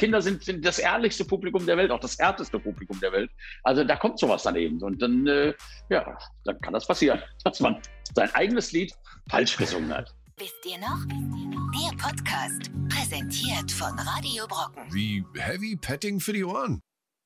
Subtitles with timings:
[0.00, 3.30] Kinder sind, sind das ehrlichste Publikum der Welt, auch das härteste Publikum der Welt.
[3.64, 4.82] Also da kommt sowas dann eben.
[4.82, 5.52] Und dann, äh,
[5.90, 7.76] ja, dann kann das passieren, dass man
[8.14, 8.94] sein eigenes Lied
[9.28, 10.14] falsch gesungen hat.
[10.38, 11.04] Wisst ihr noch?
[11.06, 14.84] Der Podcast, präsentiert von Radio Brocken.
[14.90, 16.80] Wie Heavy Petting für die Ohren.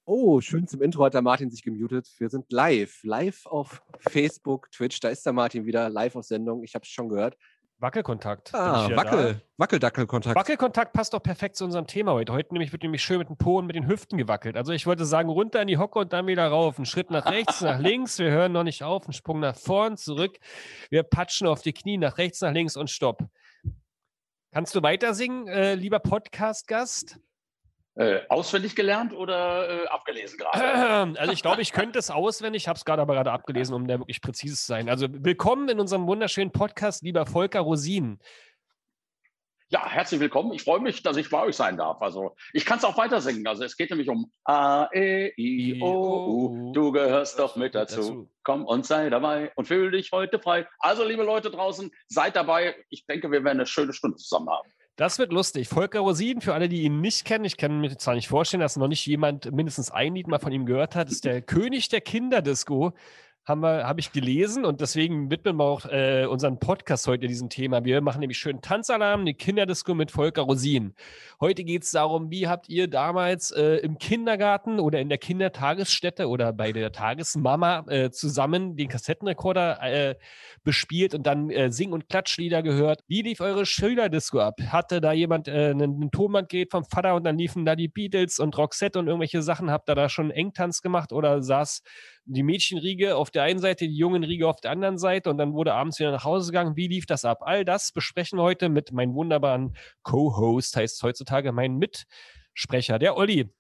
[0.05, 2.11] Oh, schön zum Intro hat der Martin sich gemutet.
[2.19, 4.99] Wir sind live, live auf Facebook, Twitch.
[4.99, 6.65] Da ist der Martin wieder live auf Sendung.
[6.65, 7.37] Ich habe es schon gehört.
[7.79, 8.55] Wackelkontakt.
[8.55, 10.37] Ah, Wackel, Wackeldackelkontakt.
[10.37, 12.33] Wackelkontakt passt doch perfekt zu unserem Thema heute.
[12.33, 14.57] Heute nämlich wird nämlich schön mit dem Po und mit den Hüften gewackelt.
[14.57, 16.79] Also ich wollte sagen, runter in die Hocke und dann wieder rauf.
[16.79, 18.19] Ein Schritt nach rechts, nach links.
[18.19, 19.07] Wir hören noch nicht auf.
[19.07, 20.39] Ein Sprung nach vorn, zurück.
[20.89, 23.25] Wir patschen auf die Knie nach rechts, nach links und stopp.
[24.53, 27.19] Kannst du weiter singen, äh, lieber Podcast-Gast?
[27.97, 31.15] Äh, auswendig gelernt oder äh, abgelesen gerade?
[31.21, 33.87] Also ich glaube, ich könnte es auswendig, ich habe es gerade aber gerade abgelesen, um
[33.87, 34.89] da wirklich präzise zu sein.
[34.89, 38.19] Also willkommen in unserem wunderschönen Podcast, lieber Volker Rosin.
[39.69, 40.53] Ja, herzlich willkommen.
[40.53, 42.03] Ich freue mich, dass ich bei euch sein darf.
[42.03, 43.47] Also ich kann es auch weiter singen.
[43.47, 46.73] Also es geht nämlich um A, E, I, O, U.
[46.73, 48.29] Du gehörst doch mit dazu.
[48.43, 50.67] Komm und sei dabei und fühl dich heute frei.
[50.81, 52.75] Also liebe Leute draußen, seid dabei.
[52.91, 54.69] Ich denke, wir werden eine schöne Stunde zusammen haben.
[54.97, 55.67] Das wird lustig.
[55.69, 58.77] Volker Rosin, für alle, die ihn nicht kennen, ich kann mir zwar nicht vorstellen, dass
[58.77, 62.01] noch nicht jemand mindestens ein Lied mal von ihm gehört hat, ist der König der
[62.01, 62.93] Kinderdisco
[63.47, 67.85] habe hab ich gelesen und deswegen widmen wir auch äh, unseren Podcast heute diesem Thema.
[67.85, 70.95] Wir machen nämlich schön Tanzalarm, eine Kinderdisco mit Volker Rosin.
[71.41, 76.27] Heute geht es darum, wie habt ihr damals äh, im Kindergarten oder in der Kindertagesstätte
[76.29, 80.15] oder bei der Tagesmama äh, zusammen den Kassettenrekorder äh,
[80.63, 83.03] bespielt und dann äh, Sing- und Klatschlieder gehört.
[83.09, 84.59] Wie lief eure Schülerdisco ab?
[84.69, 88.57] Hatte da jemand äh, einen Tonbandgerät vom Vater und dann liefen da die Beatles und
[88.57, 89.71] Roxette und irgendwelche Sachen?
[89.71, 91.83] Habt ihr da schon Engtanz gemacht oder saß
[92.27, 95.75] die Mädchenriege auf der einen Seite, die Jungenriege auf der anderen Seite und dann wurde
[95.75, 96.77] abends wieder nach Hause gegangen.
[96.77, 97.39] Wie lief das ab?
[97.43, 103.51] All das besprechen wir heute mit meinem wunderbaren Co-Host, heißt heutzutage mein Mitsprecher, der Olli.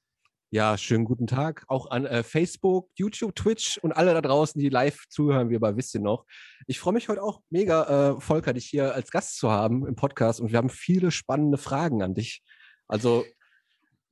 [0.51, 1.65] Ja, schönen guten Tag.
[1.67, 5.77] Auch an äh, Facebook, YouTube, Twitch und alle da draußen, die live zuhören, wie aber
[5.77, 6.27] wisst ihr noch.
[6.69, 9.97] Ich freue mich heute auch mega, äh, Volker, dich hier als Gast zu haben im
[9.97, 12.43] Podcast und wir haben viele spannende Fragen an dich.
[12.87, 13.25] Also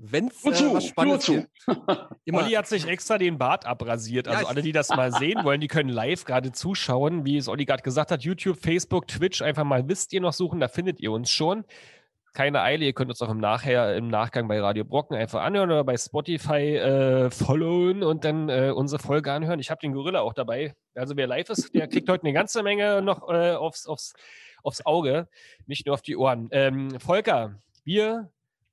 [0.05, 1.47] wenn es äh, was Spannendes zu.
[2.33, 4.27] Olli hat sich extra den Bart abrasiert.
[4.27, 7.25] Also ja, alle, die das mal sehen wollen, die können live gerade zuschauen.
[7.25, 10.59] Wie es Olli gerade gesagt hat, YouTube, Facebook, Twitch, einfach mal wisst ihr noch suchen,
[10.59, 11.65] da findet ihr uns schon.
[12.35, 15.71] Keine Eile, ihr könnt uns auch im, Nachher, im Nachgang bei Radio Brocken einfach anhören
[15.71, 19.61] oder bei Spotify äh, followen und dann äh, unsere Folge anhören.
[19.61, 20.75] Ich habe den Gorilla auch dabei.
[20.95, 24.15] Also wer live ist, der kriegt heute eine ganze Menge noch äh, aufs, aufs,
[24.63, 25.29] aufs Auge,
[25.67, 26.49] nicht nur auf die Ohren.
[26.53, 28.31] Ähm, Volker, wir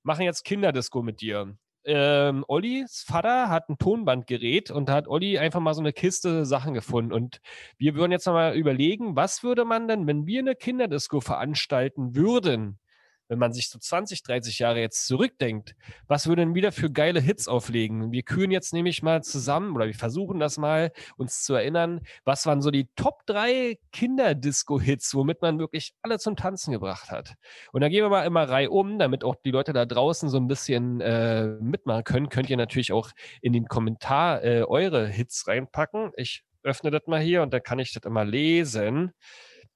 [0.09, 1.56] machen jetzt Kinderdisco mit dir.
[1.86, 6.74] Ähm, Ollis Vater hat ein Tonbandgerät und hat Olli einfach mal so eine Kiste Sachen
[6.74, 7.14] gefunden.
[7.14, 7.42] Und
[7.78, 12.80] wir würden jetzt nochmal überlegen, was würde man denn, wenn wir eine Kinderdisco veranstalten würden,
[13.29, 15.75] wenn man sich so 20, 30 Jahre jetzt zurückdenkt,
[16.07, 18.12] was wir denn wieder für geile Hits auflegen?
[18.12, 22.45] Wir küren jetzt nämlich mal zusammen oder wir versuchen das mal, uns zu erinnern, was
[22.45, 27.35] waren so die Top 3 Kinderdisco-Hits, womit man wirklich alle zum Tanzen gebracht hat.
[27.72, 30.38] Und da gehen wir mal immer Reihe um, damit auch die Leute da draußen so
[30.38, 32.29] ein bisschen äh, mitmachen können.
[32.29, 33.11] Könnt ihr natürlich auch
[33.41, 36.11] in den Kommentar äh, eure Hits reinpacken.
[36.17, 39.13] Ich öffne das mal hier und dann kann ich das immer lesen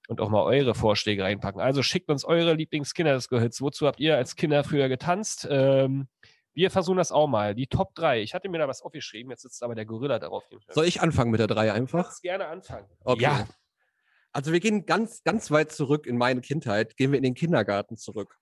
[0.08, 1.60] und auch mal eure Vorschläge reinpacken.
[1.60, 3.60] Also schickt uns eure Lieblings-Kinderdisco-Hits.
[3.60, 5.46] Wozu habt ihr als Kinder früher getanzt?
[5.50, 6.08] Ähm,
[6.52, 7.54] wir versuchen das auch mal.
[7.54, 8.22] Die Top 3.
[8.22, 10.44] Ich hatte mir da was aufgeschrieben, jetzt sitzt aber der Gorilla darauf.
[10.68, 12.12] Soll ich anfangen mit der 3 einfach?
[12.14, 12.86] Ich gerne anfangen.
[13.02, 13.22] Okay.
[13.22, 13.48] Ja.
[14.32, 17.96] Also wir gehen ganz, ganz weit zurück in meine Kindheit, gehen wir in den Kindergarten
[17.96, 18.36] zurück.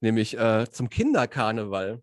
[0.00, 2.02] Nämlich äh, zum Kinderkarneval.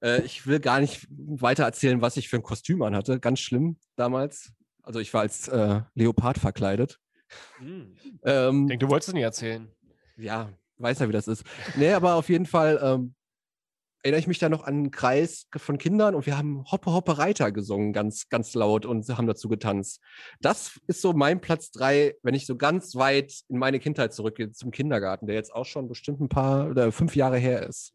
[0.00, 3.20] Äh, ich will gar nicht weiter erzählen, was ich für ein Kostüm anhatte.
[3.20, 4.52] Ganz schlimm damals.
[4.82, 6.98] Also ich war als äh, Leopard verkleidet.
[7.58, 7.96] Hm.
[8.24, 9.68] Ähm, ich denke, du wolltest es nicht erzählen.
[10.16, 11.44] Ja, weiß ja, wie das ist.
[11.76, 13.14] Nee, aber auf jeden Fall ähm,
[14.02, 17.18] erinnere ich mich da noch an einen Kreis von Kindern und wir haben Hoppe Hoppe
[17.18, 20.00] Reiter gesungen, ganz, ganz laut und haben dazu getanzt.
[20.40, 24.52] Das ist so mein Platz drei, wenn ich so ganz weit in meine Kindheit zurückgehe,
[24.52, 27.92] zum Kindergarten, der jetzt auch schon bestimmt ein paar oder fünf Jahre her ist.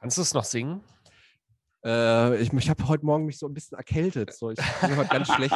[0.00, 0.82] Kannst du es noch singen?
[1.84, 4.32] Äh, ich ich habe heute Morgen mich so ein bisschen erkältet.
[4.32, 4.50] So.
[4.50, 5.54] Ich bin heute ganz schlecht.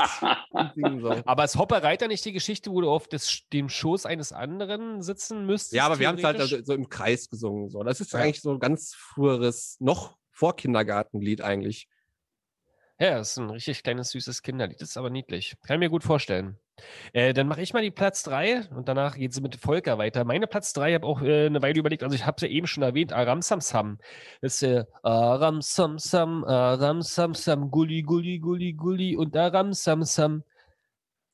[1.01, 1.11] So.
[1.25, 5.47] Aber ist Hopper-Reiter nicht die Geschichte, wo du auf des, dem Schoß eines anderen sitzen
[5.47, 5.73] müsstest?
[5.73, 7.71] Ja, aber wir haben es halt also so im Kreis gesungen.
[7.71, 7.83] So.
[7.83, 8.21] Das ist ja.
[8.21, 11.89] eigentlich so ein ganz früheres, noch vor Kindergartenlied eigentlich.
[13.01, 14.81] Ja, das ist ein richtig kleines, süßes Kinderlied.
[14.81, 15.57] Das ist aber niedlich.
[15.65, 16.59] Kann ich mir gut vorstellen.
[17.13, 20.25] Äh, dann mache ich mal die Platz 3 und danach geht es mit Volker weiter.
[20.25, 22.49] Meine Platz 3, ich habe auch äh, eine Weile überlegt, also ich habe es ja
[22.49, 23.99] eben schon erwähnt, Aram Samsam.
[24.41, 30.45] Das ist äh, Aram Samsam, Aram Samsam, Gulli, Gulli, Gulli, Gulli und Aram Samsam.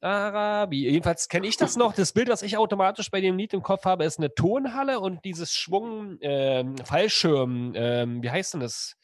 [0.05, 0.83] Arabi.
[0.83, 1.95] Jedenfalls kenne ich das noch.
[1.95, 5.25] Das Bild, was ich automatisch bei dem Lied im Kopf habe, ist eine Tonhalle und
[5.25, 8.97] dieses Schwung, ähm, Fallschirm, ähm, wie heißt denn das?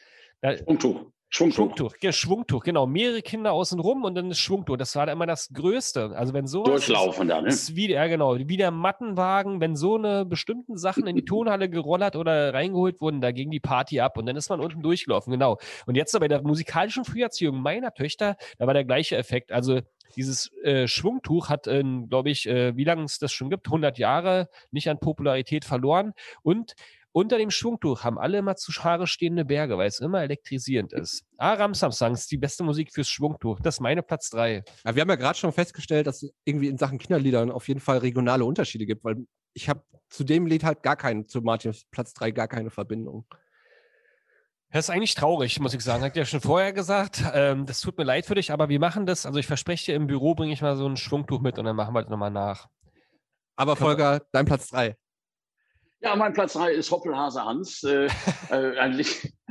[0.42, 1.06] Schwungtuch.
[1.32, 1.54] Schwungtuch.
[1.54, 2.86] Schwungtuch, ja, Schwungtuch, genau.
[2.88, 4.76] Mehrere Kinder außen rum und dann das Schwungtuch.
[4.76, 6.10] Das war da immer das Größte.
[6.16, 7.48] Also wenn so Durchlaufen da, ne?
[7.48, 8.36] Ist wie, ja, genau.
[8.36, 13.20] Wie der Mattenwagen, wenn so eine bestimmten Sachen in die Tonhalle gerollert oder reingeholt wurden,
[13.20, 15.58] da ging die Party ab und dann ist man unten durchgelaufen, genau.
[15.86, 19.52] Und jetzt bei der musikalischen Früherziehung meiner Töchter, da war der gleiche Effekt.
[19.52, 19.80] Also
[20.16, 23.98] dieses äh, Schwungtuch hat, äh, glaube ich, äh, wie lange es das schon gibt, 100
[23.98, 26.12] Jahre nicht an Popularität verloren
[26.42, 26.74] und
[27.12, 31.24] unter dem Schwungtuch haben alle immer zu Haare stehende Berge, weil es immer elektrisierend ist.
[31.38, 33.58] Aram Samsung ist die beste Musik fürs Schwungtuch.
[33.60, 34.62] Das ist meine Platz 3.
[34.84, 37.80] Ja, wir haben ja gerade schon festgestellt, dass es irgendwie in Sachen Kinderliedern auf jeden
[37.80, 39.16] Fall regionale Unterschiede gibt, weil
[39.54, 43.26] ich habe zu dem Lied halt gar keinen, zu Martins Platz 3 gar keine Verbindung.
[44.72, 46.04] Das ist eigentlich traurig, muss ich sagen.
[46.04, 47.24] Hat ja schon vorher gesagt.
[47.34, 49.26] Ähm, das tut mir leid für dich, aber wir machen das.
[49.26, 51.74] Also ich verspreche dir, im Büro bringe ich mal so ein Schwungtuch mit und dann
[51.74, 52.68] machen wir das nochmal nach.
[53.56, 54.96] Aber Volker, dein Platz 3.
[56.02, 57.82] Ja, mein Platz 3 ist Hoppelhase Hans.
[57.82, 58.06] Äh,
[58.50, 58.92] äh, ein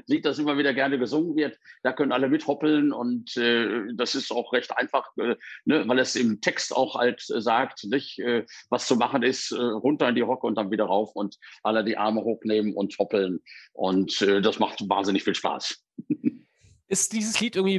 [0.07, 1.59] Lied, das immer wieder gerne gesungen wird.
[1.83, 5.35] Da können alle mithoppeln und äh, das ist auch recht einfach, äh,
[5.65, 9.61] ne, weil es im Text auch halt sagt, nicht, äh, was zu machen ist, äh,
[9.61, 13.41] runter in die Hocke und dann wieder rauf und alle die Arme hochnehmen und hoppeln.
[13.73, 15.83] Und das macht wahnsinnig viel Spaß.
[16.91, 17.77] Ist dieses Lied irgendwie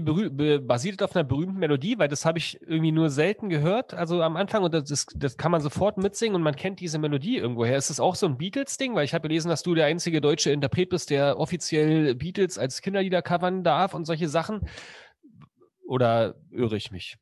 [0.60, 1.98] basiert auf einer berühmten Melodie?
[1.98, 3.92] Weil das habe ich irgendwie nur selten gehört.
[3.92, 7.38] Also am Anfang und das, das kann man sofort mitsingen und man kennt diese Melodie
[7.38, 7.76] irgendwoher.
[7.76, 8.94] Ist das auch so ein Beatles-Ding?
[8.94, 12.82] Weil ich habe gelesen, dass du der einzige deutsche Interpret bist, der offiziell Beatles als
[12.82, 14.68] Kinderlieder covern darf und solche Sachen.
[15.84, 17.16] Oder irre ich mich?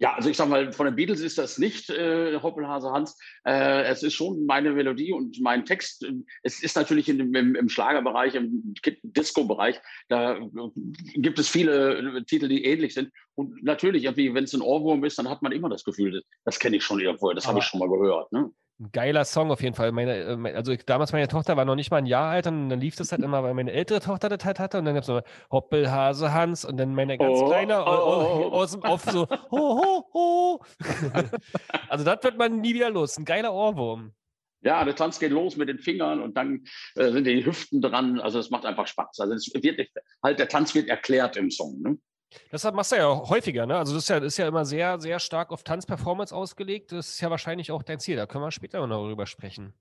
[0.00, 3.18] Ja, also ich sag mal, von den Beatles ist das nicht äh, Hoppelhase Hans.
[3.44, 6.06] Äh, es ist schon meine Melodie und mein Text.
[6.42, 10.40] Es ist natürlich in, im, im Schlagerbereich, im Disco-Bereich, da
[11.16, 13.10] gibt es viele äh, Titel, die ähnlich sind.
[13.34, 16.78] Und natürlich, wenn es ein Ohrwurm ist, dann hat man immer das Gefühl, das kenne
[16.78, 18.32] ich schon irgendwo, das habe ich schon mal gehört.
[18.32, 18.50] Ne?
[18.80, 19.92] Ein geiler Song auf jeden Fall.
[19.92, 22.70] Meine, äh, also ich, damals meine Tochter war noch nicht mal ein Jahr alt und
[22.70, 25.02] dann lief das halt immer, weil meine ältere Tochter das halt hatte und dann gab
[25.02, 28.52] es so Hoppelhase Hans und dann meine ganz oh, kleine oh, oh, oh.
[28.52, 30.64] aus dem Off so ho, ho, ho.
[31.90, 33.18] also das wird man nie wieder los.
[33.18, 34.14] Ein geiler Ohrwurm.
[34.62, 38.18] Ja, der Tanz geht los mit den Fingern und dann äh, sind die Hüften dran.
[38.18, 39.20] Also es macht einfach Spaß.
[39.20, 39.90] Also es wird
[40.22, 41.82] halt der Tanz wird erklärt im Song.
[41.82, 41.98] Ne?
[42.52, 43.76] Deshalb machst du ja häufiger, ne?
[43.76, 46.92] Also das ist ja, das ist ja immer sehr, sehr stark auf Tanzperformance ausgelegt.
[46.92, 48.16] Das ist ja wahrscheinlich auch dein Ziel.
[48.16, 49.74] Da können wir später noch darüber sprechen.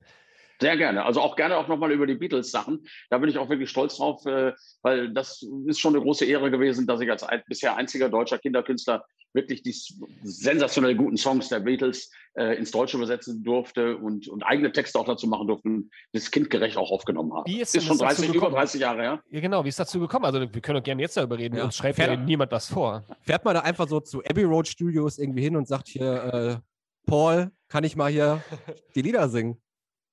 [0.61, 1.05] Sehr gerne.
[1.05, 2.85] Also auch gerne auch nochmal über die Beatles-Sachen.
[3.09, 6.51] Da bin ich auch wirklich stolz drauf, äh, weil das ist schon eine große Ehre
[6.51, 9.75] gewesen, dass ich als ein, bisher einziger deutscher Kinderkünstler wirklich die
[10.23, 15.05] sensationell guten Songs der Beatles äh, ins Deutsche übersetzen durfte und, und eigene Texte auch
[15.05, 17.49] dazu machen durfte und das kindgerecht auch aufgenommen habe.
[17.49, 19.23] Wie ist, ist schon 30, über 30 Jahre her.
[19.29, 19.63] Ja, genau.
[19.63, 20.25] Wie ist dazu gekommen?
[20.25, 21.57] Also wir können doch gerne jetzt darüber reden.
[21.57, 21.65] Ja.
[21.65, 23.05] Uns schreibt ja niemand das vor.
[23.21, 27.09] Fährt man da einfach so zu Abbey Road Studios irgendwie hin und sagt hier, äh,
[27.09, 28.43] Paul, kann ich mal hier
[28.95, 29.61] die Lieder singen?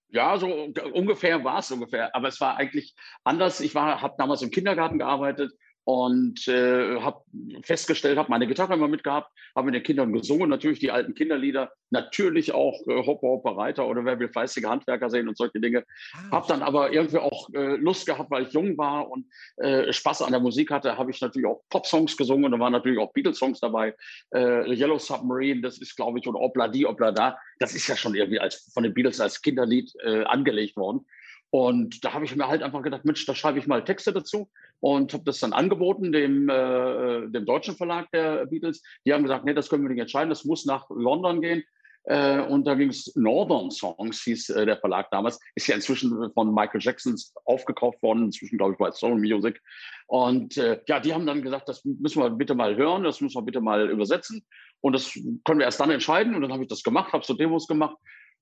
[0.09, 2.15] Ja, so ungefähr war es ungefähr.
[2.15, 2.95] Aber es war eigentlich
[3.25, 3.61] anders.
[3.61, 5.53] Ich habe damals im Kindergarten gearbeitet
[5.87, 7.23] und äh, habe
[7.63, 11.71] festgestellt, habe meine Gitarre immer mitgehabt, habe mit den Kindern gesungen, natürlich die alten Kinderlieder,
[11.91, 15.85] natürlich auch äh, Hopper, Hopper, Reiter oder wer will fleißige Handwerker sehen und solche Dinge.
[16.13, 19.27] Ah, habe dann aber irgendwie auch äh, Lust gehabt, weil ich jung war und
[19.59, 22.73] äh, Spaß an der Musik hatte, habe ich natürlich auch Pop-Songs gesungen und da waren
[22.73, 23.95] natürlich auch Beatles-Songs dabei.
[24.35, 27.97] Äh, Yellow Submarine, das ist, glaube ich, oder Obla di, Obla da, das ist ja
[27.97, 31.07] schon irgendwie als, von den Beatles als Kinderlied äh, angelegt worden.
[31.51, 34.51] Und da habe ich mir halt einfach gedacht, Mensch, da schreibe ich mal Texte dazu
[34.81, 38.83] und habe das dann angeboten dem, äh, dem deutschen Verlag der Beatles.
[39.05, 41.65] Die haben gesagt, nee, das können wir nicht entscheiden, das muss nach London gehen.
[42.05, 45.41] Äh, und da ging es Northern Songs, hieß äh, der Verlag damals.
[45.57, 49.61] Ist ja inzwischen von Michael Jackson aufgekauft worden, inzwischen glaube ich bei Soul Music.
[50.07, 53.37] Und äh, ja, die haben dann gesagt, das müssen wir bitte mal hören, das müssen
[53.37, 54.47] wir bitte mal übersetzen.
[54.81, 55.13] Und das
[55.45, 56.37] können wir erst dann entscheiden.
[56.37, 57.97] Und dann habe ich das gemacht, habe so Demos gemacht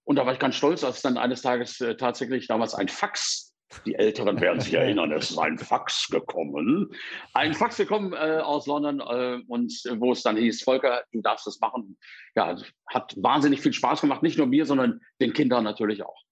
[0.04, 3.53] und da war ich ganz stolz, als dann eines Tages äh, tatsächlich damals ein Fax
[3.80, 6.90] die Älteren werden sich erinnern, es ist ein Fax gekommen.
[7.32, 11.46] Ein Fax gekommen äh, aus London äh, und wo es dann hieß, Volker, du darfst
[11.46, 11.96] das machen.
[12.34, 12.56] Ja,
[12.88, 16.24] hat wahnsinnig viel Spaß gemacht, nicht nur mir, sondern den Kindern natürlich auch.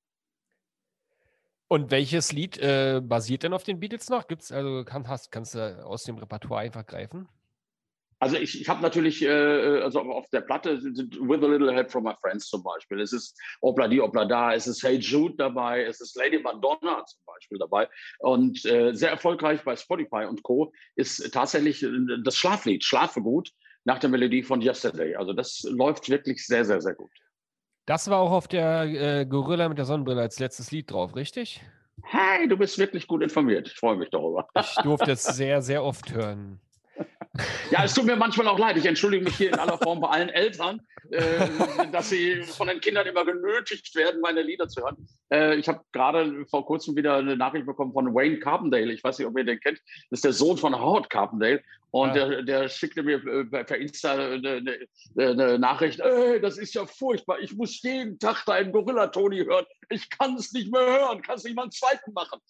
[1.68, 4.28] Und welches Lied äh, basiert denn auf den Beatles noch?
[4.28, 7.28] Gibt's also kann, hast, kannst du aus dem Repertoire einfach greifen?
[8.22, 11.90] Also ich, ich habe natürlich, äh, also auf der Platte sind With a Little Help
[11.90, 13.00] from My Friends zum Beispiel.
[13.00, 17.04] Es ist Obla di, Obla da, es ist Hey Jude dabei, es ist Lady Madonna
[17.04, 17.88] zum Beispiel dabei.
[18.20, 20.72] Und äh, sehr erfolgreich bei Spotify und Co.
[20.94, 21.90] ist tatsächlich äh,
[22.22, 23.50] das Schlaflied, Schlafe gut,
[23.82, 25.16] nach der Melodie von Yesterday.
[25.16, 27.10] Also das läuft wirklich sehr, sehr, sehr gut.
[27.86, 31.60] Das war auch auf der äh, Gorilla mit der Sonnenbrille als letztes Lied drauf, richtig?
[32.04, 33.66] Hey, du bist wirklich gut informiert.
[33.66, 34.46] Ich freue mich darüber.
[34.60, 36.60] Ich durfte es sehr, sehr oft hören.
[37.70, 38.76] Ja, es tut mir manchmal auch leid.
[38.76, 41.48] Ich entschuldige mich hier in aller Form bei allen Eltern, äh,
[41.92, 45.08] dass sie von den Kindern immer genötigt werden, meine Lieder zu hören.
[45.32, 48.92] Äh, ich habe gerade vor kurzem wieder eine Nachricht bekommen von Wayne Carpendale.
[48.92, 49.78] Ich weiß nicht, ob ihr den kennt.
[50.10, 51.62] Das ist der Sohn von Howard Carpendale.
[51.90, 52.26] Und ja.
[52.26, 54.78] der, der, schickte mir äh, per Insta eine,
[55.16, 57.38] eine, Nachricht, ey, das ist ja furchtbar.
[57.40, 59.66] Ich muss jeden Tag deinen Gorilla-Toni hören.
[59.90, 61.20] Ich kann es nicht mehr hören.
[61.20, 62.40] Kannst nicht mal einen zweiten machen.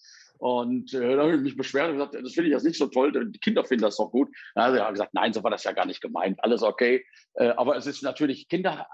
[0.42, 2.88] Und äh, da habe ich mich beschwert und gesagt, das finde ich jetzt nicht so
[2.88, 4.28] toll, die Kinder finden das doch gut.
[4.56, 7.04] Also er hat gesagt, nein, so war das ja gar nicht gemeint, alles okay.
[7.34, 8.88] Äh, aber es ist natürlich, Kinder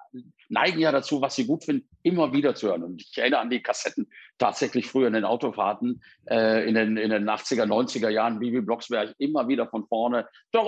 [0.51, 2.83] neigen ja dazu, was sie gut finden, immer wieder zu hören.
[2.83, 7.09] Und ich erinnere an die Kassetten tatsächlich früher in den Autofahrten, äh, in, den, in
[7.09, 10.63] den 80er, 90er Jahren, Bibi Blocksberg, immer wieder von vorne, und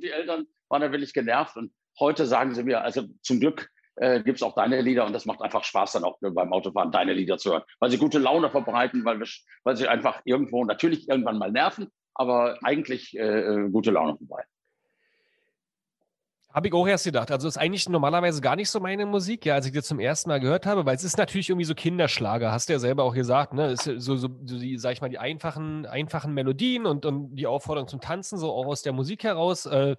[0.00, 1.56] die Eltern waren da wirklich genervt.
[1.56, 5.12] Und heute sagen sie mir, also zum Glück äh, gibt es auch deine Lieder und
[5.12, 8.18] das macht einfach Spaß dann auch beim Autofahren, deine Lieder zu hören, weil sie gute
[8.18, 9.26] Laune verbreiten, weil, wir,
[9.64, 14.53] weil sie einfach irgendwo natürlich irgendwann mal nerven, aber eigentlich äh, äh gute Laune verbreiten.
[16.54, 17.32] Habe ich auch erst gedacht.
[17.32, 20.28] Also ist eigentlich normalerweise gar nicht so meine Musik, ja, als ich das zum ersten
[20.28, 23.12] Mal gehört habe, weil es ist natürlich irgendwie so Kinderschlager, hast du ja selber auch
[23.12, 23.72] gesagt, ne?
[23.72, 27.48] Ist so, so, so die, sag ich mal, die einfachen, einfachen Melodien und, und die
[27.48, 29.66] Aufforderung zum Tanzen, so auch aus der Musik heraus.
[29.66, 29.96] Äh,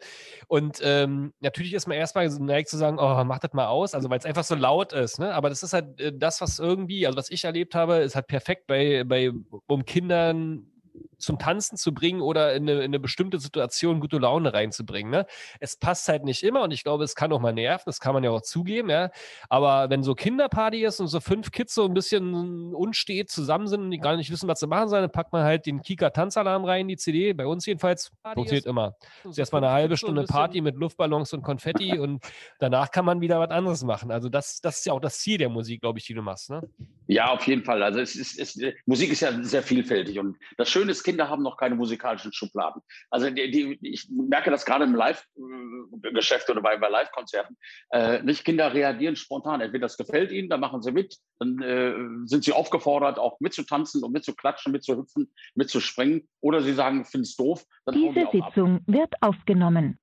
[0.48, 4.10] und ähm, natürlich ist man erstmal geneigt zu sagen, oh, mach das mal aus, also
[4.10, 5.34] weil es einfach so laut ist, ne?
[5.34, 8.28] Aber das ist halt äh, das, was irgendwie, also was ich erlebt habe, ist halt
[8.28, 9.30] perfekt bei, bei
[9.68, 10.68] um Kindern
[11.18, 15.12] zum Tanzen zu bringen oder in eine, in eine, bestimmte Situation gute Laune reinzubringen.
[15.12, 15.26] Ne?
[15.60, 18.14] Es passt halt nicht immer und ich glaube, es kann auch mal nerven, das kann
[18.14, 19.12] man ja auch zugeben, ja.
[19.50, 23.82] Aber wenn so Kinderparty ist und so fünf Kids so ein bisschen unstet zusammen sind
[23.82, 26.66] und die gar nicht wissen, was sie machen sollen, dann packt man halt den Kika-Tanzalarm
[26.66, 28.96] rein, die CD, bei uns jedenfalls, funktioniert immer.
[29.24, 32.24] Es ist erstmal eine halbe Stunde Party mit Luftballons und Konfetti und
[32.60, 34.12] danach kann man wieder was anderes machen.
[34.12, 36.50] Also das, das ist ja auch das Ziel der Musik, glaube ich, die du machst.
[36.50, 36.62] Ne?
[37.08, 37.84] Ja, auf jeden Fall.
[37.84, 41.44] Also es ist, es, Musik ist ja sehr vielfältig und das Schöne ist, Kinder haben
[41.44, 42.82] noch keine musikalischen Schubladen.
[43.12, 47.56] Also die, die, ich merke das gerade im Live-Geschäft oder bei, bei Live-Konzerten.
[47.92, 49.62] Äh, nicht Kinder reagieren spontan.
[49.62, 51.94] Entweder das gefällt ihnen, dann machen sie mit, dann äh,
[52.28, 56.28] sind sie aufgefordert, auch mitzutanzen und mitzuklatschen, mitzuhüpfen, mitzuspringen.
[56.42, 57.64] Oder sie sagen, finde es doof.
[57.94, 58.82] Diese die Sitzung ab.
[58.88, 60.00] wird aufgenommen.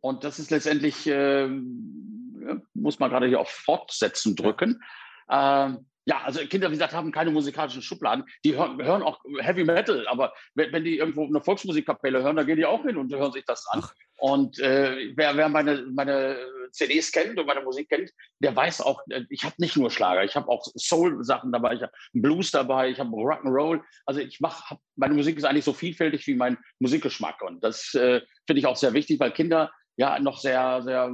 [0.00, 1.48] Und das ist letztendlich, äh,
[2.74, 4.80] muss man gerade hier auf Fortsetzen drücken.
[5.28, 8.24] Ähm, ja, also Kinder, wie gesagt, haben keine musikalischen Schubladen.
[8.44, 12.46] Die hören, hören auch Heavy Metal, aber wenn, wenn, die irgendwo eine Volksmusikkapelle hören, dann
[12.46, 13.82] gehen die auch hin und hören sich das an.
[13.82, 13.94] Ach.
[14.18, 16.38] Und äh, wer, wer meine, meine
[16.72, 20.24] CDs kennt und meine Musik kennt, der weiß auch, äh, ich habe nicht nur Schlager,
[20.24, 23.80] ich habe auch Soul-Sachen dabei, ich habe Blues dabei, ich habe Rock'n'Roll.
[24.04, 27.42] Also ich mache, meine Musik ist eigentlich so vielfältig wie mein Musikgeschmack.
[27.42, 31.10] Und das äh, finde ich auch sehr wichtig, weil Kinder ja noch sehr, sehr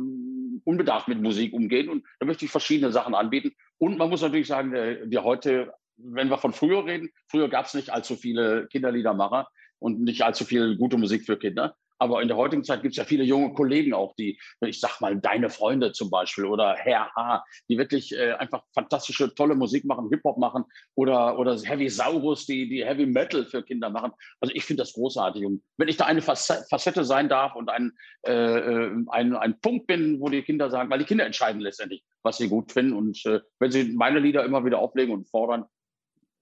[0.64, 1.88] unbedarft mit Musik umgehen.
[1.88, 3.52] Und da möchte ich verschiedene Sachen anbieten.
[3.78, 7.74] Und man muss natürlich sagen, wir heute, wenn wir von früher reden, früher gab es
[7.74, 9.48] nicht allzu viele Kinderliedermacher
[9.78, 11.76] und nicht allzu viel gute Musik für Kinder.
[12.00, 15.00] Aber in der heutigen Zeit gibt es ja viele junge Kollegen auch, die, ich sag
[15.02, 19.84] mal, deine Freunde zum Beispiel oder Herr H., die wirklich äh, einfach fantastische, tolle Musik
[19.84, 20.64] machen, Hip-Hop machen
[20.94, 24.12] oder, oder Heavy Saurus, die, die Heavy Metal für Kinder machen.
[24.40, 25.44] Also ich finde das großartig.
[25.44, 27.92] Und wenn ich da eine Facette sein darf und ein,
[28.26, 32.02] äh, äh, ein, ein Punkt bin, wo die Kinder sagen, weil die Kinder entscheiden letztendlich,
[32.22, 32.94] was sie gut finden.
[32.94, 35.66] Und äh, wenn sie meine Lieder immer wieder auflegen und fordern,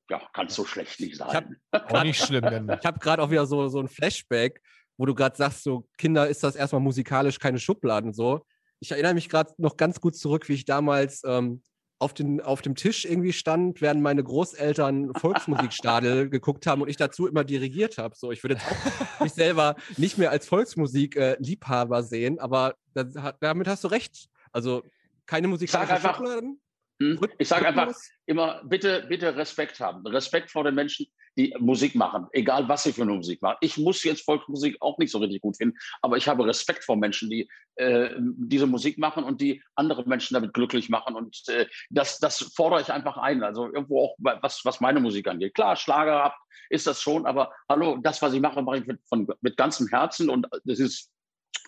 [0.09, 1.59] ja, kann es so schlecht nicht sein.
[1.73, 2.45] Ich hab, nicht schlimm.
[2.81, 4.63] ich habe gerade auch wieder so, so ein Flashback
[4.99, 8.45] wo du gerade sagst, so Kinder ist das erstmal musikalisch keine Schubladen so.
[8.81, 11.63] Ich erinnere mich gerade noch ganz gut zurück, wie ich damals ähm,
[11.99, 16.97] auf, den, auf dem Tisch irgendwie stand, während meine Großeltern Volksmusikstadel geguckt haben und ich
[16.97, 18.15] dazu immer dirigiert habe.
[18.17, 23.15] So, ich würde jetzt auch mich selber nicht mehr als Volksmusik-Liebhaber äh, sehen, aber das,
[23.41, 24.29] damit hast du recht.
[24.53, 24.83] Also
[25.27, 26.61] keine musikalischen Schubladen.
[27.01, 27.21] Hm?
[27.39, 27.95] Ich sage einfach
[28.27, 30.07] immer, bitte, bitte Respekt haben.
[30.07, 33.59] Respekt vor den Menschen, die Musik machen, egal was sie für eine Musik machen.
[33.61, 36.97] Ich muss jetzt Volksmusik auch nicht so richtig gut finden, aber ich habe Respekt vor
[36.97, 41.15] Menschen, die äh, diese Musik machen und die andere Menschen damit glücklich machen.
[41.15, 43.45] Und äh, das, das fordere ich einfach ein.
[43.45, 45.55] Also irgendwo auch, was, was meine Musik angeht.
[45.55, 46.35] Klar, Schlager
[46.71, 49.87] ist das schon, aber hallo, das, was ich mache, mache ich mit, von, mit ganzem
[49.87, 51.11] Herzen und das ist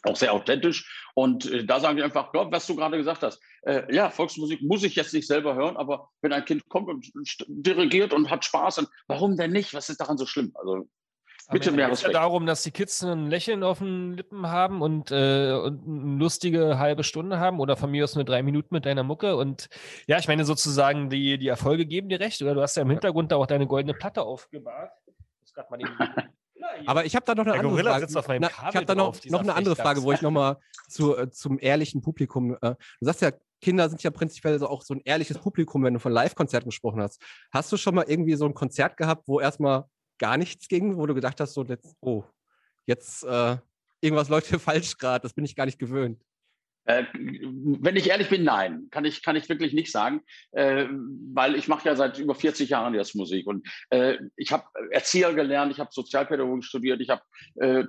[0.02, 1.10] auch sehr authentisch.
[1.14, 3.40] Und äh, da sagen wir einfach, ja, was du gerade gesagt hast.
[3.62, 7.06] Äh, ja, Volksmusik muss ich jetzt nicht selber hören, aber wenn ein Kind kommt und
[7.48, 9.74] dirigiert und hat Spaß, dann warum denn nicht?
[9.74, 10.52] Was ist daran so schlimm?
[10.54, 10.88] Also
[11.50, 12.10] bitte mehr Respekt.
[12.10, 15.86] Es ja darum, dass die Kids ein Lächeln auf den Lippen haben und, äh, und
[15.86, 19.36] eine lustige halbe Stunde haben oder von mir aus nur drei Minuten mit deiner Mucke.
[19.36, 19.68] Und
[20.06, 22.40] ja, ich meine sozusagen, die, die Erfolge geben dir recht.
[22.42, 24.92] Oder du hast ja im Hintergrund da auch deine goldene Platte aufgebahrt.
[25.06, 25.88] Ich muss gerade mal den
[26.86, 28.40] aber ich habe da noch eine andere Frage.
[28.40, 30.58] Na, ich habe da noch, noch eine andere Frage, wo ich nochmal
[30.88, 32.56] zu, äh, zum ehrlichen Publikum.
[32.60, 35.94] Äh, du sagst ja, Kinder sind ja prinzipiell so auch so ein ehrliches Publikum, wenn
[35.94, 37.20] du von Live-Konzerten gesprochen hast.
[37.52, 39.84] Hast du schon mal irgendwie so ein Konzert gehabt, wo erstmal
[40.18, 42.24] gar nichts ging, wo du gedacht hast, so, jetzt, oh,
[42.86, 43.56] jetzt, äh,
[44.00, 46.22] irgendwas läuft hier falsch gerade, das bin ich gar nicht gewöhnt.
[46.90, 50.86] Äh, wenn ich ehrlich bin, nein, kann ich, kann ich wirklich nicht sagen, äh,
[51.32, 55.32] weil ich mache ja seit über 40 Jahren jetzt Musik und äh, ich habe Erzieher
[55.32, 57.22] gelernt, ich habe Sozialpädagogik studiert, ich habe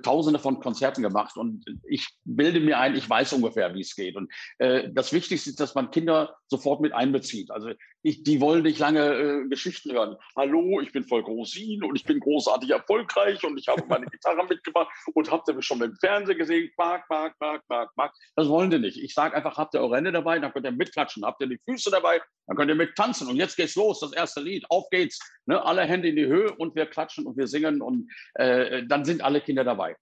[0.02, 4.16] tausende von Konzerten gemacht und ich bilde mir ein, ich weiß ungefähr, wie es geht.
[4.16, 7.50] Und das Wichtigste ist, dass man Kinder sofort mit einbezieht.
[7.50, 7.70] Also
[8.02, 10.16] ich, die wollen nicht lange Geschichten hören.
[10.36, 14.44] Hallo, ich bin voll Großin und ich bin großartig erfolgreich und ich habe meine Gitarre
[14.46, 16.70] mitgebracht und habt ihr mich schon im Fernsehen gesehen?
[16.74, 18.14] Quark, quark, quark, quark, quark.
[18.36, 18.91] Das wollen die nicht.
[18.96, 21.24] Ich sage einfach, habt ihr eure Hände dabei, dann könnt ihr mitklatschen.
[21.24, 23.28] Habt ihr die Füße dabei, dann könnt ihr mittanzen.
[23.28, 24.64] Und jetzt geht's los, das erste Lied.
[24.70, 25.18] Auf geht's.
[25.46, 25.62] Ne?
[25.62, 29.22] Alle Hände in die Höhe und wir klatschen und wir singen und äh, dann sind
[29.22, 29.96] alle Kinder dabei.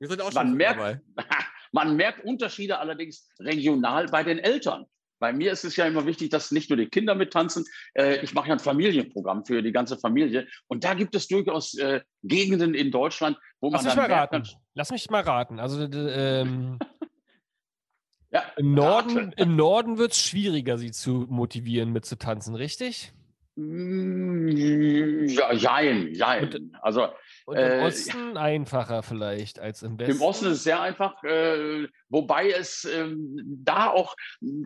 [0.00, 1.00] Wir sind auch Man schon merkt, dabei.
[1.72, 4.86] man merkt Unterschiede allerdings regional bei den Eltern.
[5.20, 7.64] Bei mir ist es ja immer wichtig, dass nicht nur die Kinder mittanzen.
[7.94, 10.46] Äh, ich mache ja ein Familienprogramm für die ganze Familie.
[10.68, 14.32] Und da gibt es durchaus äh, Gegenden in Deutschland, wo Lass man mich mal merkt,
[14.34, 14.48] raten.
[14.74, 15.58] Lass mich mal raten.
[15.58, 16.78] Also ähm,
[18.30, 23.12] ja, im Norden, im Norden wird es schwieriger, sie zu motivieren, mitzutanzen, richtig?
[23.58, 26.76] Mm, Ja, jein, jein.
[26.80, 27.08] Also
[27.44, 30.12] Und Äh, im Osten einfacher vielleicht als im Westen.
[30.12, 34.14] Im Osten ist es sehr einfach, äh, wobei es ähm, da auch,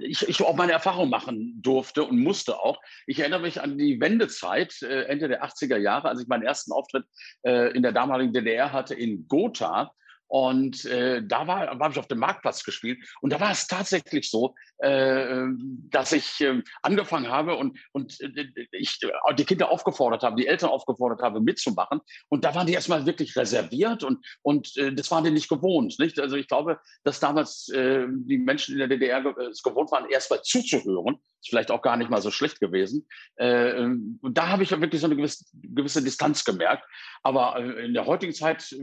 [0.00, 2.82] ich, ich auch meine Erfahrung machen durfte und musste auch.
[3.06, 6.72] Ich erinnere mich an die Wendezeit, äh, Ende der 80er Jahre, als ich meinen ersten
[6.72, 7.06] Auftritt
[7.46, 9.92] äh, in der damaligen DDR hatte in Gotha.
[10.32, 12.98] Und äh, da war, habe ich auf dem Marktplatz gespielt.
[13.20, 15.44] Und da war es tatsächlich so, äh,
[15.90, 20.46] dass ich äh, angefangen habe und, und äh, ich äh, die Kinder aufgefordert habe, die
[20.46, 22.00] Eltern aufgefordert habe, mitzumachen.
[22.30, 25.98] Und da waren die erstmal wirklich reserviert und, und äh, das waren die nicht gewohnt.
[25.98, 26.18] Nicht?
[26.18, 31.18] Also ich glaube, dass damals die Menschen in der DDR es gewohnt waren, erstmal zuzuhören.
[31.42, 33.06] Ist vielleicht auch gar nicht mal so schlecht gewesen.
[33.36, 36.84] Äh, ähm, und da habe ich wirklich so eine gewisse, gewisse Distanz gemerkt.
[37.22, 38.74] Aber in der heutigen Zeit,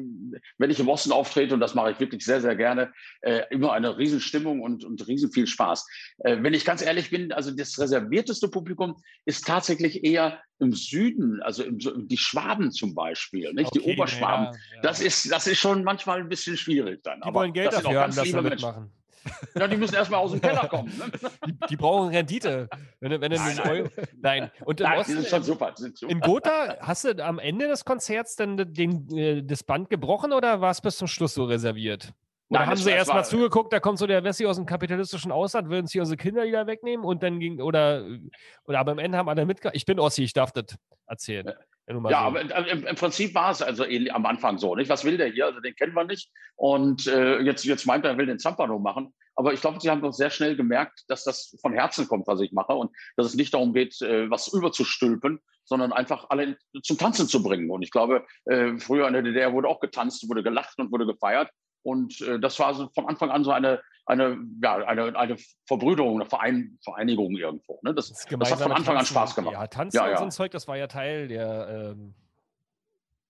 [0.57, 2.91] wenn ich im Osten auftrete, und das mache ich wirklich sehr, sehr gerne,
[3.21, 5.87] äh, immer eine Riesenstimmung und, und riesen viel Spaß.
[6.19, 11.41] Äh, wenn ich ganz ehrlich bin, also das reservierteste Publikum ist tatsächlich eher im Süden,
[11.41, 13.73] also im, die Schwaben zum Beispiel, nicht?
[13.73, 14.45] die Okay, Oberschwaben.
[14.45, 14.81] ja, ja.
[14.81, 17.21] Das, ist, das ist schon manchmal ein bisschen schwierig dann.
[17.21, 18.91] die Aber wollen Geld dafür haben, dass sie liebe Menschen.
[19.55, 20.91] Ja, die müssen erstmal aus dem Keller kommen.
[20.97, 21.11] Ne?
[21.45, 22.69] Die, die brauchen Rendite.
[22.99, 23.69] Wenn, wenn Nein, nein.
[23.69, 23.89] Euro,
[24.21, 24.51] nein.
[24.65, 25.73] Und Nein, die Osten, sind schon super.
[25.77, 26.11] die Sind super.
[26.11, 30.61] in Gotha, hast du am Ende des Konzerts dann den, äh, das Band gebrochen oder
[30.61, 32.13] war es bis zum Schluss so reserviert?
[32.49, 34.45] Oder Nein, haben sie war- es erst mal war- zugeguckt, da kommt so der Wessi
[34.45, 38.05] aus dem kapitalistischen Ausland, will uns hier unsere Kinder wieder wegnehmen und dann ging, oder,
[38.65, 39.69] oder aber am Ende haben alle mitge...
[39.73, 41.53] Ich bin Ossi, ich darf das erzählen.
[41.89, 44.75] Ja, so- aber äh, im, im Prinzip war es also am Anfang so.
[44.75, 44.89] Nicht?
[44.89, 45.45] Was will der hier?
[45.47, 46.31] Also den kennen wir nicht.
[46.55, 49.13] Und äh, jetzt, jetzt meint er, er will den Zampano machen.
[49.35, 52.41] Aber ich glaube, sie haben doch sehr schnell gemerkt, dass das von Herzen kommt, was
[52.41, 52.73] ich mache.
[52.73, 57.41] Und dass es nicht darum geht, äh, was überzustülpen, sondern einfach alle zum Tanzen zu
[57.41, 57.69] bringen.
[57.71, 61.05] Und ich glaube, äh, früher in der DDR wurde auch getanzt, wurde gelacht und wurde
[61.05, 61.49] gefeiert.
[61.83, 66.19] Und äh, das war so von Anfang an so eine, eine, ja, eine, eine Verbrüderung,
[66.19, 67.79] eine Verein, Vereinigung irgendwo.
[67.83, 67.93] Ne?
[67.93, 69.53] Das, das, das hat von Anfang an Tanzen- Spaß gemacht.
[69.53, 70.17] Ja, Tanzen Ja, und ja.
[70.17, 72.13] so ein Zeug, das war ja Teil der ähm,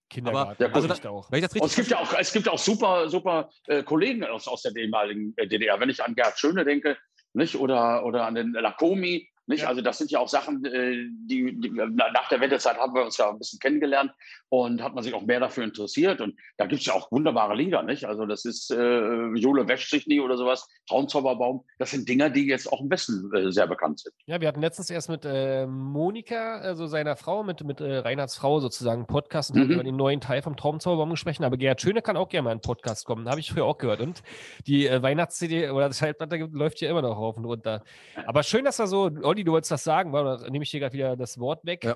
[0.10, 0.62] Kindergarten.
[0.62, 0.84] Ja, gut.
[0.84, 1.30] Geschichte auch.
[1.30, 4.76] Und es gibt ja auch, es gibt auch super, super äh, Kollegen aus, aus der
[4.76, 5.80] ehemaligen äh, DDR.
[5.80, 6.98] Wenn ich an Gerhard Schöne denke,
[7.34, 7.56] nicht?
[7.56, 9.64] Oder, oder an den Lakomi, nicht?
[9.64, 9.68] Ja.
[9.68, 13.04] Also das sind ja auch Sachen, äh, die, die na- nach der Wendezeit haben wir
[13.04, 14.12] uns ja ein bisschen kennengelernt
[14.48, 16.22] und hat man sich auch mehr dafür interessiert.
[16.22, 18.06] Und da gibt es ja auch wunderbare Lieder, nicht?
[18.06, 21.66] Also das ist äh, Jule wäscht sich nie oder sowas, Traumzauberbaum.
[21.78, 24.14] Das sind Dinger, die jetzt auch im Westen äh, sehr bekannt sind.
[24.26, 28.38] Ja, wir hatten letztens erst mit äh, Monika, also seiner Frau, mit, mit äh, Reinhards
[28.38, 29.72] Frau sozusagen einen Podcast und Mhm.
[29.72, 31.44] über den neuen Teil vom Traumzauberbaum gesprochen.
[31.44, 33.28] Aber Gerhard Schöne kann auch gerne mal in einen Podcast kommen.
[33.30, 34.00] Habe ich früher auch gehört.
[34.00, 34.22] Und
[34.68, 37.84] die äh, Weihnachts-CD oder das Schallplatte läuft ja immer noch rauf und runter.
[38.26, 40.80] Aber schön, dass er so, Olli, du wolltest das sagen, weil da nehme ich dir
[40.80, 41.84] gerade wieder das Wort weg.
[41.84, 41.96] Ja.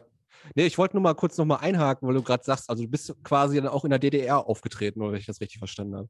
[0.56, 2.90] Nee, ich wollte nur mal kurz noch mal einhaken, weil du gerade sagst, also du
[2.90, 6.10] bist quasi dann auch in der DDR aufgetreten, oder wenn ich das richtig verstanden habe.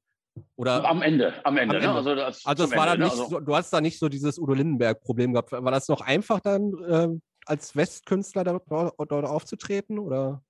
[0.56, 1.76] Oder Am Ende, am Ende.
[1.76, 1.88] Am Ne?
[1.88, 1.96] Ende.
[1.98, 3.06] Also das, also es zum war Ende, dann ne?
[3.06, 5.52] nicht Also- so, du hast da nicht so dieses Udo Lindenberg-Problem gehabt.
[5.52, 8.64] War das noch einfach dann ähm, als Westkünstler dort,
[9.12, 10.00] dort aufzutreten?
[10.00, 10.42] Oder?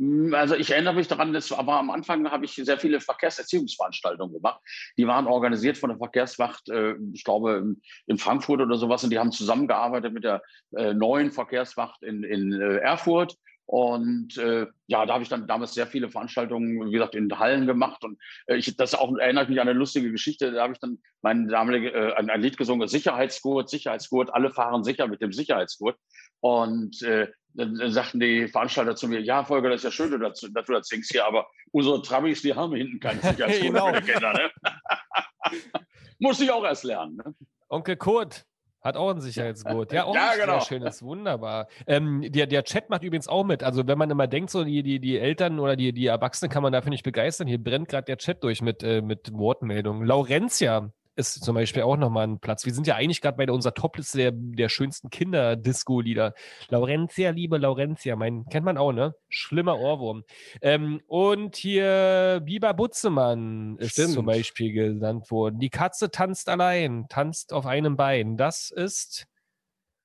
[0.00, 4.34] Mm, Also ich erinnere mich daran, das war am Anfang habe ich sehr viele Verkehrserziehungsveranstaltungen
[4.34, 4.60] gemacht.
[4.96, 9.10] Die waren organisiert von der Verkehrswacht, äh, ich glaube in- in Frankfurt oder sowas, und
[9.10, 10.42] die haben zusammengearbeitet mit der
[10.76, 13.36] äh, neuen Verkehrswacht in, in äh, Erfurt.
[13.66, 17.66] Und äh, ja, da habe ich dann damals sehr viele Veranstaltungen, wie gesagt, in Hallen
[17.68, 18.02] gemacht.
[18.02, 20.50] Und äh, ich, das auch erinnert mich an eine lustige Geschichte.
[20.50, 24.82] Da habe ich dann mein damalige, äh, ein, ein Lied gesungen, Sicherheitsgurt, Sicherheitsgurt, alle fahren
[24.82, 25.96] sicher mit dem Sicherheitsgurt.
[26.40, 30.18] Und äh, dann, dann sagten die Veranstalter zu mir, ja, Volker, das ist ja schön,
[30.20, 33.72] dass, du- dass du das singst hier, aber unsere Trabis, die haben hinten keinen Sicherheitsgurt
[33.72, 33.92] Genau.
[33.92, 34.32] Kinder.
[34.32, 34.50] Ne?
[36.18, 37.16] Musste ich auch erst lernen.
[37.16, 37.34] Ne?
[37.68, 38.44] Onkel Kurt,
[38.82, 39.92] Hat auch ein Sicherheitsgurt.
[39.92, 40.52] Ja, auch Ja, ein genau.
[40.60, 41.68] sehr schönes, wunderbar.
[41.86, 43.62] Ähm, der, der Chat macht übrigens auch mit.
[43.62, 46.62] Also wenn man immer denkt, so die, die, die Eltern oder die, die Erwachsenen kann
[46.62, 47.46] man dafür nicht begeistern.
[47.48, 50.06] Hier brennt gerade der Chat durch mit, äh, mit Wortmeldungen.
[50.06, 52.64] Laurentia ist zum Beispiel auch nochmal ein Platz.
[52.66, 56.34] Wir sind ja eigentlich gerade bei unserer Topliste der, der schönsten Kinder-Disco-Lieder.
[56.68, 59.14] Laurentia, liebe Laurentia, mein, kennt man auch, ne?
[59.28, 60.24] Schlimmer Ohrwurm.
[60.62, 64.14] Ähm, und hier Biber Butzemann ist Stimmt.
[64.14, 65.60] zum Beispiel genannt worden.
[65.60, 68.36] Die Katze tanzt allein, tanzt auf einem Bein.
[68.36, 69.26] Das ist.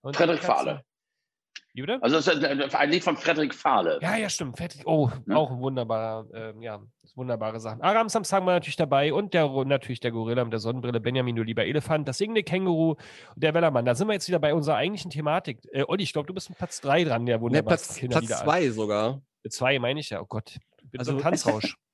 [0.04, 0.84] Frederik Fahle.
[1.76, 2.02] Wie bitte?
[2.02, 4.00] Also das ist ein Lied von Frederik Fahle.
[4.02, 4.58] Ja, ja, stimmt.
[4.58, 4.82] Fertig.
[4.86, 5.36] Oh, Ne?
[5.36, 6.82] auch ein wunderbarer, ähm, ja,
[7.16, 7.82] wunderbare Sachen.
[7.82, 11.44] Aram Samsung war natürlich dabei und der, natürlich der Gorilla mit der Sonnenbrille, Benjamin, du
[11.44, 13.00] lieber Elefant, das singende Känguru und
[13.36, 13.84] der Wellermann.
[13.86, 15.60] Da sind wir jetzt wieder bei unserer eigentlichen Thematik.
[15.74, 18.36] Äh, Olli, ich glaube, du bist mit Platz 3 dran, der Ne, wunderbarsten Platz, Kinderlieder.
[18.36, 19.22] Platz zwei sogar.
[19.50, 20.22] Zwei meine ich ja.
[20.22, 20.58] Oh Gott.
[20.82, 21.76] Ich bin so Also- ein Tanzrausch.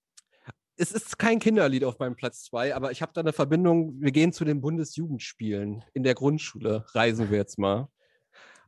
[0.77, 3.93] Es ist kein Kinderlied auf meinem Platz zwei, aber ich habe da eine Verbindung.
[3.99, 7.87] Wir gehen zu den Bundesjugendspielen in der Grundschule, reisen wir jetzt mal.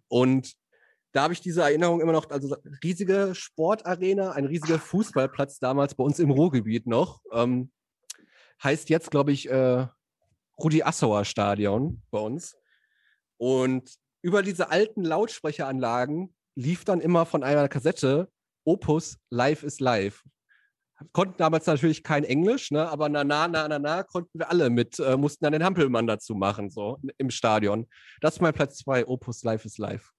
[0.09, 0.53] Und
[1.13, 6.03] da habe ich diese Erinnerung immer noch, also riesige Sportarena, ein riesiger Fußballplatz damals bei
[6.03, 7.21] uns im Ruhrgebiet noch.
[7.31, 7.71] Ähm,
[8.63, 9.87] heißt jetzt, glaube ich, äh,
[10.59, 12.57] Rudi Assauer Stadion bei uns.
[13.37, 18.29] Und über diese alten Lautsprecheranlagen lief dann immer von einer Kassette
[18.65, 20.23] Opus Live is Live.
[21.11, 22.87] Konnten damals natürlich kein Englisch, ne?
[22.89, 26.07] aber na na na na na konnten wir alle mit, äh, mussten dann den Hampelmann
[26.07, 27.87] dazu machen, so im Stadion.
[28.21, 30.11] Das ist mein Platz zwei, Opus Live is Live.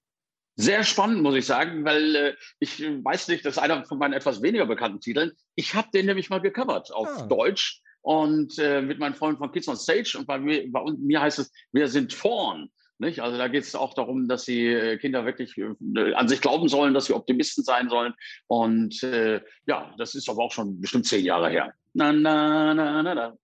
[0.57, 4.13] Sehr spannend, muss ich sagen, weil äh, ich weiß nicht, das ist einer von meinen
[4.13, 5.33] etwas weniger bekannten Titeln.
[5.57, 7.27] Ich habe den nämlich mal gecovert auf Ah.
[7.27, 11.21] Deutsch und äh, mit meinen Freunden von Kids on Stage und bei mir, bei mir
[11.21, 12.71] heißt es, wir sind vorn.
[12.99, 13.21] Nicht?
[13.21, 16.69] Also da geht es auch darum, dass die äh, Kinder wirklich äh, an sich glauben
[16.69, 18.15] sollen, dass sie Optimisten sein sollen.
[18.47, 21.75] Und äh, ja, das ist aber auch schon bestimmt zehn Jahre her.
[21.93, 23.37] Na, na, na, na, na.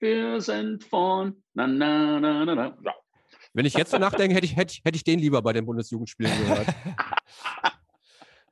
[0.00, 1.42] Wir sind vorn.
[1.54, 2.78] Na, na, na, na, na.
[2.84, 2.94] Ja.
[3.58, 5.66] Wenn ich jetzt so nachdenke, hätte ich, hätte, ich, hätte ich den lieber bei den
[5.66, 6.68] Bundesjugendspielen gehört.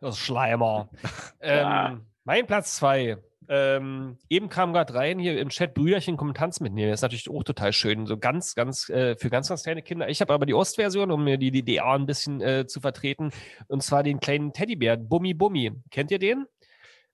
[0.01, 0.91] Das Schleimer.
[1.43, 1.91] Ja.
[1.91, 3.17] ähm, mein Platz zwei.
[3.49, 6.91] Ähm, eben kam gerade rein hier im Chat Brüderchen kommen Tanz mitnehmen.
[6.91, 8.07] Das ist natürlich auch total schön.
[8.07, 10.09] So ganz, ganz, äh, für ganz, ganz kleine Kinder.
[10.09, 13.31] Ich habe aber die Ostversion, um mir die DDR ein bisschen äh, zu vertreten.
[13.69, 15.73] Und zwar den kleinen Teddybär, Bummi Bummi.
[15.93, 16.47] Kennt ihr den?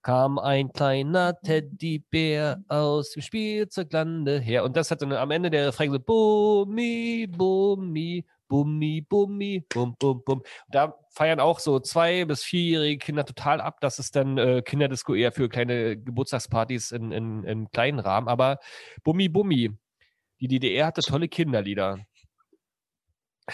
[0.03, 4.65] Kam ein kleiner Teddybär aus dem Spielzeuglande her.
[4.65, 10.25] Und das hat dann am Ende der Refrain so Bummi, Bummi, Bummi, Bummi, Bum, Bum,
[10.25, 10.43] Bum.
[10.69, 13.79] Da feiern auch so zwei- bis vierjährige Kinder total ab.
[13.81, 18.27] Das ist dann äh, Kinderdisco eher für kleine Geburtstagspartys in, in, in kleinen Rahmen.
[18.29, 18.59] Aber
[19.05, 19.71] Bummi, Bummi.
[20.41, 22.01] Die DDR hatte tolle Kinderlieder.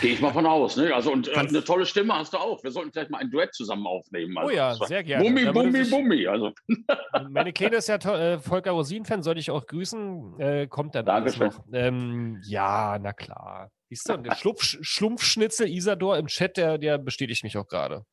[0.00, 0.76] Gehe ich mal von aus.
[0.76, 0.94] Ne?
[0.94, 2.62] Also, und äh, eine tolle Stimme hast du auch.
[2.62, 4.36] Wir sollten vielleicht mal ein Duett zusammen aufnehmen.
[4.36, 5.24] Also, oh ja, sehr gerne.
[5.24, 6.26] Bummi, Da Bummi, Bummi.
[6.26, 6.52] Also,
[7.30, 10.38] Meine Kleine ist ja äh, Volker Rosin-Fan, sollte ich auch grüßen.
[10.40, 11.48] Äh, kommt dann Dankeschön.
[11.48, 11.64] noch.
[11.72, 13.70] Ähm, ja, na klar.
[13.88, 18.04] Siehst du, Schlumpf, Schlumpfschnitzel Isador im Chat, der, der bestätigt mich auch gerade.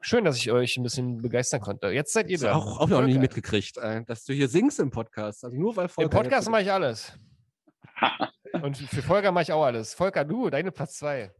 [0.00, 1.88] Schön, dass ich euch ein bisschen begeistern konnte.
[1.88, 2.54] Jetzt seid ihr Das dran.
[2.56, 5.44] auch, auch noch nie mitgekriegt, äh, dass du hier singst im Podcast.
[5.44, 7.18] Also nur weil Im Podcast mache ich alles.
[8.62, 9.94] Und für Volker mache ich auch alles.
[9.94, 11.32] Volker, du, deine Platz zwei.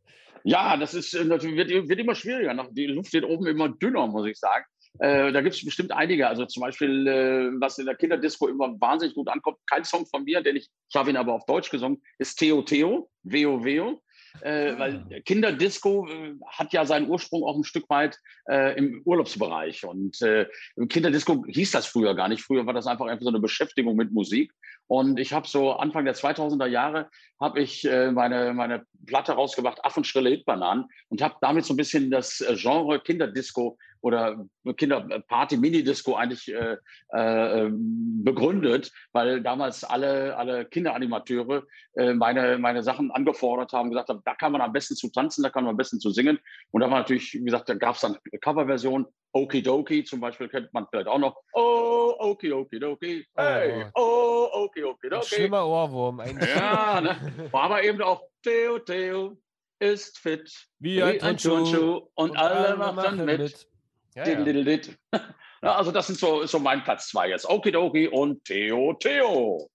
[0.45, 2.69] ja, das ist äh, natürlich wird, wird immer schwieriger.
[2.73, 4.65] Die Luft wird oben immer dünner, muss ich sagen.
[5.01, 6.29] Äh, da gibt es bestimmt einige.
[6.29, 10.25] Also zum Beispiel, äh, was in der Kinderdisco immer wahnsinnig gut ankommt, kein Song von
[10.25, 14.01] mir, den ich, ich habe ihn aber auf Deutsch gesungen, ist Theo Theo, Veo Veo.
[14.41, 19.85] Äh, Weil Kinderdisco äh, hat ja seinen Ursprung auch ein Stück weit äh, im Urlaubsbereich.
[19.85, 20.47] Und äh,
[20.89, 22.43] Kinderdisco hieß das früher gar nicht.
[22.43, 24.53] Früher war das einfach einfach so eine Beschäftigung mit Musik.
[24.87, 27.09] Und ich habe so Anfang der 2000er Jahre
[27.41, 32.11] habe ich äh, meine, meine Platte rausgebracht, Affenschrille Hitbananen, und habe damit so ein bisschen
[32.11, 36.77] das äh, Genre Kinderdisco oder Kinderparty, Minidisco eigentlich äh,
[37.09, 41.63] äh, begründet, weil damals alle, alle Kinderanimateure
[41.95, 45.43] äh, meine, meine Sachen angefordert haben, gesagt haben, da kann man am besten zu tanzen,
[45.43, 46.39] da kann man am besten zu singen.
[46.71, 50.49] Und da war natürlich, wie gesagt, da gab es dann eine Coverversion, Okidoki zum Beispiel
[50.51, 51.39] kennt man vielleicht auch noch.
[51.55, 56.21] Oh, Okidoki, hey, oh, Okidoki, Ein schlimmer Ohrwurm.
[56.21, 57.17] Ein Ja, ne?
[57.51, 59.39] War aber eben auch Theo, Theo
[59.79, 60.69] ist fit.
[60.79, 62.09] Wie ein Turnschuh.
[62.15, 63.41] Und, alle machen mit.
[63.41, 63.74] Diddle,
[64.15, 64.25] ja.
[64.27, 65.25] Ja,
[65.77, 67.49] also das sind so, ist so mein Platz zwei jetzt.
[67.49, 69.71] Okidoki und Theo, Theo.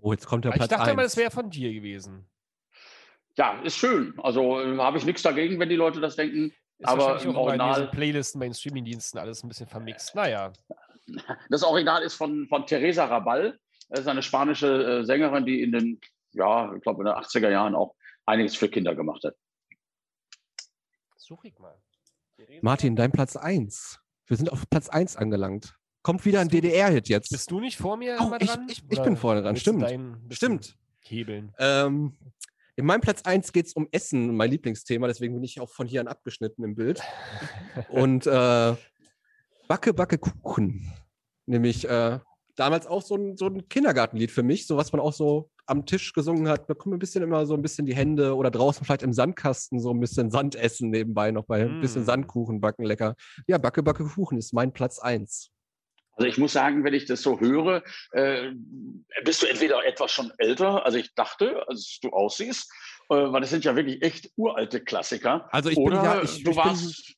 [0.00, 1.12] Oh, jetzt kommt der Ich Platz dachte immer, eins.
[1.12, 2.28] das wäre von dir gewesen.
[3.36, 4.14] Ja, ist schön.
[4.22, 6.52] Also äh, habe ich nichts dagegen, wenn die Leute das denken.
[6.78, 10.14] Ist Aber im Original- Playlisten bei den Streamingdiensten alles ein bisschen vermixt.
[10.14, 10.52] Naja.
[11.50, 13.58] Das Original ist von, von Teresa Rabal.
[13.88, 17.50] Das ist eine spanische äh, Sängerin, die in den, ja, ich glaube in den 80er
[17.50, 19.34] Jahren auch einiges für Kinder gemacht hat.
[21.16, 21.76] Such ich mal.
[22.62, 23.98] Martin, dein Platz eins.
[24.26, 25.74] Wir sind auf Platz eins angelangt.
[26.02, 27.30] Kommt wieder ein DDR-Hit jetzt.
[27.30, 28.66] Bist du nicht vor mir Oh, immer ich- dran?
[28.68, 29.86] ich- ich bin vorne dran, stimmt.
[30.30, 30.76] Stimmt.
[31.00, 31.52] Hebeln.
[31.58, 32.16] Ähm,
[32.76, 35.86] In meinem Platz 1 geht es um Essen, mein Lieblingsthema, deswegen bin ich auch von
[35.86, 37.02] hier an abgeschnitten im Bild.
[37.90, 38.74] Und äh,
[39.68, 40.90] Backe, Backe Kuchen.
[41.44, 42.18] Nämlich äh,
[42.56, 45.86] damals auch so ein, so ein Kindergartenlied für mich, so was man auch so am
[45.86, 46.68] Tisch gesungen hat.
[46.68, 49.80] Da kommen ein bisschen immer so ein bisschen die Hände oder draußen vielleicht im Sandkasten
[49.80, 52.06] so ein bisschen Sand essen nebenbei noch bei ein bisschen Mm.
[52.06, 53.14] Sandkuchen backen, lecker.
[53.46, 55.50] Ja, Backe, Backe Kuchen ist mein Platz 1.
[56.14, 58.50] Also ich muss sagen, wenn ich das so höre, äh,
[59.24, 62.70] bist du entweder etwas schon älter, als ich dachte, als du aussiehst,
[63.08, 65.48] äh, weil das sind ja wirklich echt uralte Klassiker.
[65.52, 67.14] Also ich bin Oder ja, ich, du ich, bin, warst,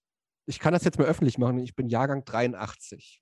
[0.47, 1.59] ich kann das jetzt mal öffentlich machen.
[1.59, 3.21] Ich bin Jahrgang 83.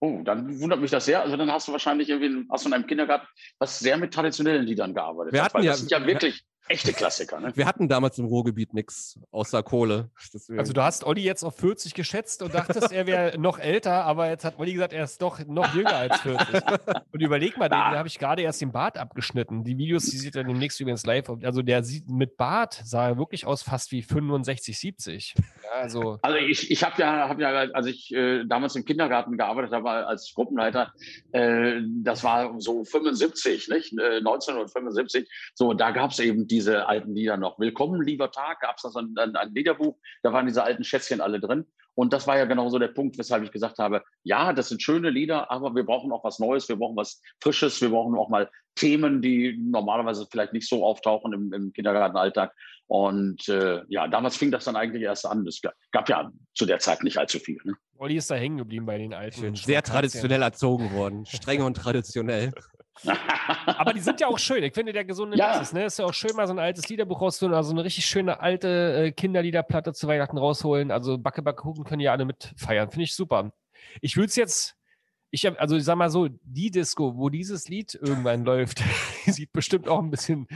[0.00, 1.22] oh, dann wundert mich das sehr.
[1.22, 3.26] Also dann hast du wahrscheinlich irgendwie, hast du in einem Kindergarten
[3.58, 5.32] was sehr mit traditionellen Liedern gearbeitet.
[5.32, 7.40] Wir hatten ja- das sind ja wirklich echte Klassiker.
[7.40, 7.52] Ne?
[7.54, 10.10] Wir hatten damals im Ruhrgebiet nichts außer Kohle.
[10.32, 14.04] Deswegen- Also du hast Olli jetzt auf 40 geschätzt und dachtest, er wäre noch älter,
[14.04, 16.46] aber jetzt hat Olli gesagt, er ist doch noch jünger als 40.
[17.12, 19.64] Und überleg mal, den, da habe ich gerade erst den Bart abgeschnitten.
[19.64, 21.30] Die Videos, die sieht er demnächst übrigens live.
[21.42, 25.34] Also der sieht mit Bart sah er wirklich aus fast wie 65, 70.
[25.62, 29.36] Ja, also Also ich, ich habe ja, hab ja, als ich äh, damals im Kindergarten
[29.38, 30.92] gearbeitet habe als Gruppenleiter,
[31.32, 33.92] äh, das war so 75, nicht?
[33.98, 35.28] Äh, 1975.
[35.54, 37.58] So, da gab es eben diese alten Lieder noch.
[37.58, 40.84] Willkommen, lieber Tag, gab es da so ein, ein, ein Liederbuch, da waren diese alten
[40.84, 41.66] Schätzchen alle drin.
[41.94, 44.82] Und das war ja genau so der Punkt, weshalb ich gesagt habe, ja, das sind
[44.82, 48.30] schöne Lieder, aber wir brauchen auch was Neues, wir brauchen was Frisches, wir brauchen auch
[48.30, 52.54] mal Themen, die normalerweise vielleicht nicht so auftauchen im, im Kindergartenalltag.
[52.86, 55.46] Und äh, ja, damals fing das dann eigentlich erst an.
[55.46, 55.60] Es
[55.92, 57.58] gab, ja zu der Zeit nicht allzu viel.
[57.64, 57.74] Ne?
[57.98, 59.54] Olli ist da hängen geblieben bei den alten.
[59.56, 61.26] sehr traditionell erzogen worden.
[61.26, 62.52] Streng und traditionell.
[63.66, 64.62] Aber die sind ja auch schön.
[64.62, 65.48] Ich finde, der gesunde Ja.
[65.48, 65.84] Mix ist, ne?
[65.84, 69.06] Ist ja auch schön, mal so ein altes Liederbuch rauszuholen, also eine richtig schöne alte
[69.06, 70.90] äh, Kinderliederplatte zu Weihnachten rausholen.
[70.90, 72.90] Also Backe, Backe, Kuchen können ja alle mitfeiern.
[72.90, 73.52] Finde ich super.
[74.00, 74.76] Ich würde es jetzt,
[75.30, 78.82] ich hab, also ich sag mal so, die Disco, wo dieses Lied irgendwann läuft,
[79.26, 80.46] sieht bestimmt auch ein bisschen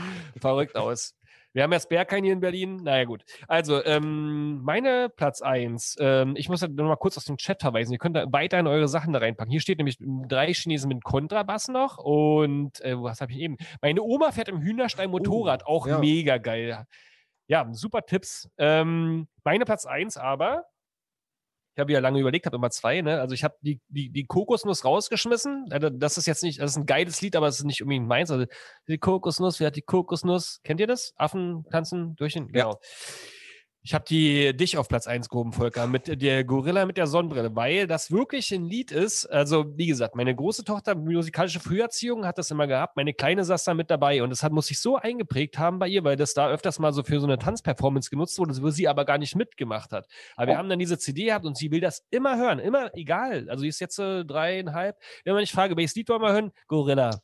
[0.40, 1.14] verrückt aus.
[1.53, 2.77] Wir haben jetzt Berghain hier in Berlin.
[2.77, 3.25] Naja, gut.
[3.49, 5.97] Also, ähm, meine Platz 1.
[5.99, 7.93] Ähm, ich muss noch mal kurz aus dem Chat verweisen.
[7.93, 9.51] Ihr könnt da weiterhin eure Sachen da reinpacken.
[9.51, 11.99] Hier steht nämlich drei Chinesen mit Kontrabass noch.
[11.99, 13.57] Und äh, was habe ich eben?
[13.83, 15.67] Meine Oma fährt im Hühnerstall Motorrad.
[15.67, 15.99] auch ja.
[15.99, 16.87] mega geil.
[17.49, 18.49] Ja, super Tipps.
[18.59, 20.67] Ähm, meine Platz 1 aber.
[21.74, 23.20] Ich habe ja lange überlegt, habe immer zwei, ne?
[23.20, 25.66] Also ich habe die, die, die Kokosnuss rausgeschmissen.
[25.98, 28.30] Das ist jetzt nicht, das ist ein geiles Lied, aber es ist nicht unbedingt meins.
[28.30, 28.46] Also
[28.88, 30.61] die Kokosnuss, wer hat die Kokosnuss?
[30.64, 31.12] Kennt ihr das?
[31.16, 32.48] Affen tanzen durch den.
[32.54, 32.72] Ja.
[33.83, 37.57] Ich habe die dich auf Platz 1 gehoben, Volker, mit der Gorilla mit der Sonnenbrille,
[37.57, 39.25] weil das wirklich ein Lied ist.
[39.25, 42.97] Also, wie gesagt, meine große Tochter, musikalische Früherziehung, hat das immer gehabt.
[42.97, 45.88] Meine Kleine saß da mit dabei und das hat, muss sich so eingeprägt haben bei
[45.88, 48.87] ihr, weil das da öfters mal so für so eine Tanzperformance genutzt wurde, wo sie
[48.87, 50.07] aber gar nicht mitgemacht hat.
[50.37, 50.59] Aber wir Oh.
[50.59, 53.49] haben dann diese CD gehabt und sie will das immer hören, immer egal.
[53.49, 54.97] Also, sie ist jetzt äh, dreieinhalb.
[55.25, 56.53] Wenn man nicht frage, welches Lied wollen wir hören?
[56.66, 57.23] Gorilla.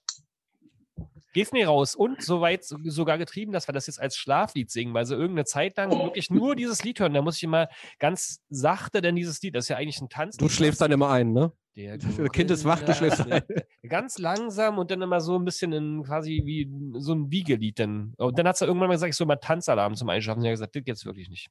[1.37, 1.94] Nicht raus.
[1.94, 5.14] Und so weit so- sogar getrieben, dass wir das jetzt als Schlaflied singen, weil sie
[5.14, 7.14] irgendeine Zeit lang wirklich nur dieses Lied hören.
[7.14, 7.68] Da muss ich immer
[7.99, 10.37] ganz sachte, denn dieses Lied, das ist ja eigentlich ein Tanz.
[10.37, 11.53] Du schläfst dann immer ein, ne?
[11.77, 13.42] Der Das Kind ist wach, du schläfst ein.
[13.88, 16.70] Ganz langsam und dann immer so ein bisschen in quasi wie
[17.01, 17.79] so ein Wiegelied.
[17.79, 18.14] Dann.
[18.16, 20.40] Und dann hat sie irgendwann mal gesagt, ich soll mal Tanzalarm zum Einschlafen.
[20.40, 21.49] Sie hat gesagt, das jetzt wirklich nicht.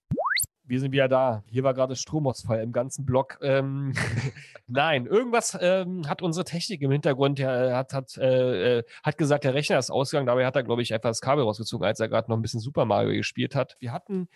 [0.67, 1.43] Wir sind wieder da.
[1.47, 3.37] Hier war gerade Stromausfall im ganzen Block.
[3.41, 3.93] Ähm,
[4.67, 9.43] nein, irgendwas ähm, hat unsere Technik im Hintergrund, der hat, hat, äh, äh, hat gesagt,
[9.43, 10.27] der Rechner ist ausgegangen.
[10.27, 12.59] Dabei hat er, glaube ich, einfach das Kabel rausgezogen, als er gerade noch ein bisschen
[12.59, 13.75] Super Mario gespielt hat.
[13.79, 14.27] Wir hatten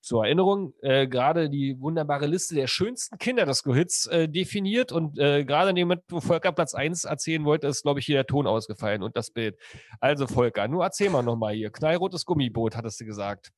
[0.00, 5.70] zur Erinnerung äh, gerade die wunderbare Liste der schönsten Kinderdisco-Hits äh, definiert und äh, gerade
[5.70, 8.46] in dem Moment, wo Volker Platz 1 erzählen wollte, ist, glaube ich, hier der Ton
[8.46, 9.58] ausgefallen und das Bild.
[10.00, 11.70] Also Volker, nur erzähl mal nochmal hier.
[11.70, 13.50] Knallrotes Gummiboot, hattest du gesagt.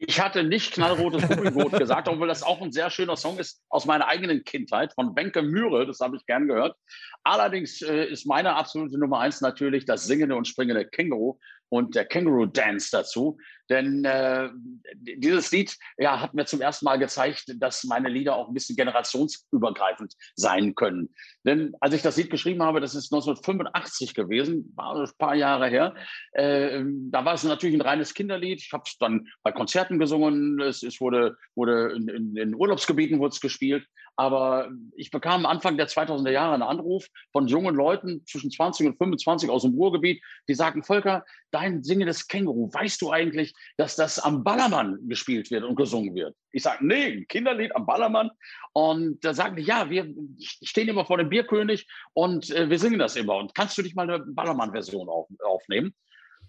[0.00, 3.84] Ich hatte nicht knallrotes Gummiboot gesagt, obwohl das auch ein sehr schöner Song ist aus
[3.84, 5.86] meiner eigenen Kindheit von Wenke Mühre.
[5.86, 6.76] Das habe ich gern gehört.
[7.24, 12.04] Allerdings äh, ist meine absolute Nummer eins natürlich das singende und springende Känguru und der
[12.04, 13.38] Känguru Dance dazu.
[13.68, 14.48] Denn äh,
[14.94, 18.76] dieses Lied ja, hat mir zum ersten Mal gezeigt, dass meine Lieder auch ein bisschen
[18.76, 21.10] generationsübergreifend sein können.
[21.44, 25.68] Denn als ich das Lied geschrieben habe, das ist 1985 gewesen, war ein paar Jahre
[25.68, 25.94] her,
[26.32, 28.60] äh, da war es natürlich ein reines Kinderlied.
[28.60, 33.18] Ich habe es dann bei Konzerten gesungen, es, es wurde, wurde in, in, in Urlaubsgebieten
[33.18, 33.86] wurde es gespielt.
[34.18, 38.98] Aber ich bekam Anfang der 2000er Jahre einen Anruf von jungen Leuten zwischen 20 und
[38.98, 44.18] 25 aus dem Ruhrgebiet, die sagten, Volker, dein singendes Känguru, weißt du eigentlich, dass das
[44.18, 46.34] am Ballermann gespielt wird und gesungen wird?
[46.52, 48.30] Ich sage, nee, Kinderlied am Ballermann.
[48.72, 52.98] Und da sagten die, ja, wir stehen immer vor dem Bierkönig und äh, wir singen
[52.98, 53.36] das immer.
[53.36, 55.94] Und kannst du dich mal eine Ballermann-Version auf, aufnehmen?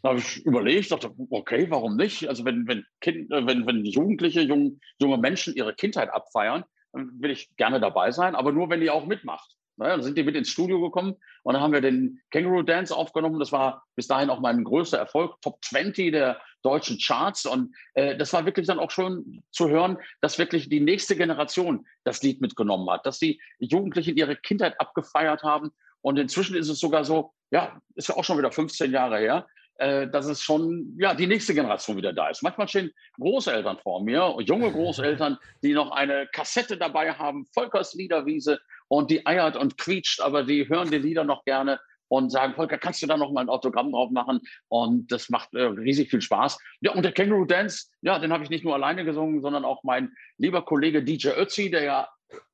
[0.01, 2.27] Da habe ich überlegt, dachte, okay, warum nicht?
[2.29, 7.11] Also wenn, wenn, kind, äh, wenn, wenn Jugendliche, jung, junge Menschen ihre Kindheit abfeiern, dann
[7.21, 9.55] will ich gerne dabei sein, aber nur, wenn ihr auch mitmacht.
[9.79, 12.95] Naja, dann sind die mit ins Studio gekommen und dann haben wir den Kangaroo Dance
[12.95, 13.39] aufgenommen.
[13.39, 17.45] Das war bis dahin auch mein größter Erfolg, Top 20 der deutschen Charts.
[17.45, 21.87] Und äh, das war wirklich dann auch schon zu hören, dass wirklich die nächste Generation
[22.03, 25.71] das Lied mitgenommen hat, dass die Jugendlichen ihre Kindheit abgefeiert haben.
[26.01, 29.47] Und inzwischen ist es sogar so, ja, ist ja auch schon wieder 15 Jahre her,
[29.79, 32.43] äh, dass es schon ja, die nächste Generation wieder da ist.
[32.43, 38.59] Manchmal stehen Großeltern vor mir, junge Großeltern, die noch eine Kassette dabei haben, Volkers Liederwiese,
[38.89, 42.77] und die eiert und quietscht, aber die hören die Lieder noch gerne und sagen, Volker,
[42.77, 44.41] kannst du da noch mal ein Autogramm drauf machen?
[44.67, 46.57] Und das macht äh, riesig viel Spaß.
[46.81, 49.83] Ja, und der Kangaroo Dance, ja, den habe ich nicht nur alleine gesungen, sondern auch
[49.83, 52.09] mein lieber Kollege DJ Ötzi, der ja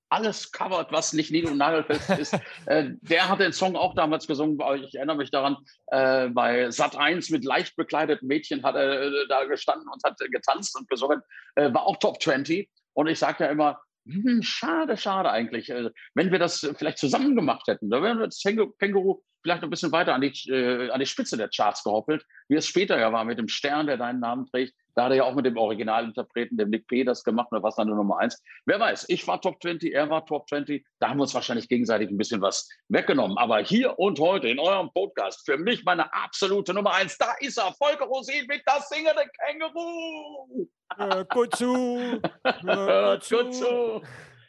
[0.10, 2.34] alles covert, was nicht und nagelfest ist.
[2.68, 4.60] äh, der hat den Song auch damals gesungen.
[4.84, 9.28] Ich erinnere mich daran, äh, bei Sat 1 mit leicht bekleideten Mädchen hat er äh,
[9.30, 11.22] da gestanden und hat getanzt und gesungen.
[11.56, 12.70] Äh, war auch Top 20.
[12.94, 15.70] Und ich sage ja immer, hm, schade, schade eigentlich.
[15.70, 19.70] Äh, wenn wir das vielleicht zusammen gemacht hätten, da wären wir das Känguru vielleicht ein
[19.70, 23.14] bisschen weiter an die, äh, an die Spitze der Charts gehoppelt, wie es später ja
[23.14, 24.74] war mit dem Stern, der deinen Namen trägt.
[24.96, 27.76] Da hat er ja auch mit dem Originalinterpreten, dem Nick P., das gemacht und was
[27.76, 28.42] dann nur Nummer eins.
[28.66, 30.84] Wer weiß, ich war Top 20, er war Top 20.
[31.00, 33.38] Da haben wir uns wahrscheinlich gegenseitig ein bisschen was weggenommen.
[33.38, 37.60] Aber hier und heute in eurem Podcast, für mich meine absolute Nummer eins, da ist
[37.60, 40.68] er, Volker Rosin mit das singende Känguru.
[40.96, 42.20] Hört gut zu.
[42.62, 44.02] Hört gut zu.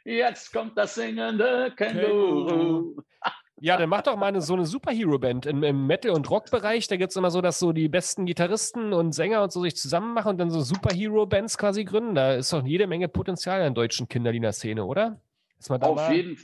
[0.05, 3.03] Jetzt kommt das singende Känguru.
[3.59, 6.89] Ja, dann mach doch mal eine, so eine Superhero-Band im, im Metal- und Rock-Bereich.
[6.89, 9.77] Da gibt es immer so, dass so die besten Gitarristen und Sänger und so sich
[9.77, 12.15] zusammen machen und dann so Superhero-Bands quasi gründen.
[12.15, 15.21] Da ist doch jede Menge Potenzial in der deutschen Kinderlieder-Szene, oder?
[15.81, 16.37] Auf jeden,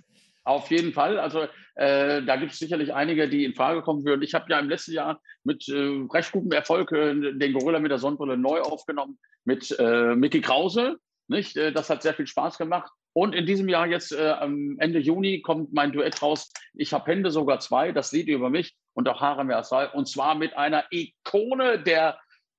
[0.44, 1.18] auf jeden Fall.
[1.18, 4.22] Also äh, da gibt es sicherlich einige, die in Frage kommen würden.
[4.22, 7.90] Ich habe ja im letzten Jahr mit äh, recht gutem Erfolg äh, den Gorilla mit
[7.90, 10.96] der Sonnenbrille neu aufgenommen mit äh, Mickey Krause.
[11.28, 11.56] Nicht?
[11.56, 12.90] Äh, das hat sehr viel Spaß gemacht.
[13.14, 16.50] Und in diesem Jahr jetzt äh, am Ende Juni kommt mein Duett raus.
[16.74, 19.88] Ich habe Hände sogar zwei, das Lied über mich und auch Haare mehr als zwei.
[19.90, 22.18] Und zwar mit einer Ikone der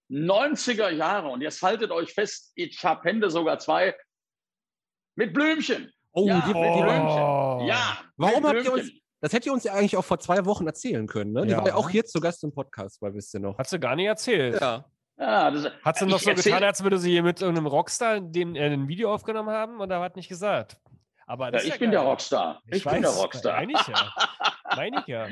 [0.10, 1.30] 90er Jahre.
[1.30, 3.96] Und jetzt haltet euch fest, ich habe Hände sogar zwei
[5.15, 5.91] mit Blümchen.
[6.13, 6.82] Oh, ja, die, die mit Oh.
[6.82, 7.67] Blümchen.
[7.67, 7.97] Ja.
[8.17, 8.82] Warum habt ihr uns.
[8.84, 8.99] Blümchen.
[9.21, 11.32] Das hättet ihr uns ja eigentlich auch vor zwei Wochen erzählen können.
[11.32, 11.43] Ne?
[11.45, 11.58] Die Ja.
[11.60, 13.58] war ja auch hier zu Gast im Podcast, weil wisst ihr noch.
[13.58, 14.60] Hat sie gar nicht erzählt.
[14.60, 14.86] Ja.
[15.17, 17.67] Ja, das, Hat sie noch ich so erzähl- getan, als würde sie hier mit irgendeinem
[17.67, 20.78] Rockstar den, äh, ein Video aufgenommen haben oder hat nicht gesagt?
[21.26, 21.91] Aber Ja, ich ja bin geil.
[21.91, 22.62] der Rockstar.
[22.67, 23.54] Ich, bin der Rockstar.
[23.54, 24.13] Meine ich ja.
[24.76, 25.28] Meine ich ja.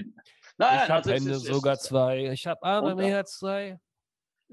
[0.58, 2.32] Nein, ich habe also Hände sogar ist- zwei.
[2.32, 3.80] Ich habe Arme Und- mehr als zwei.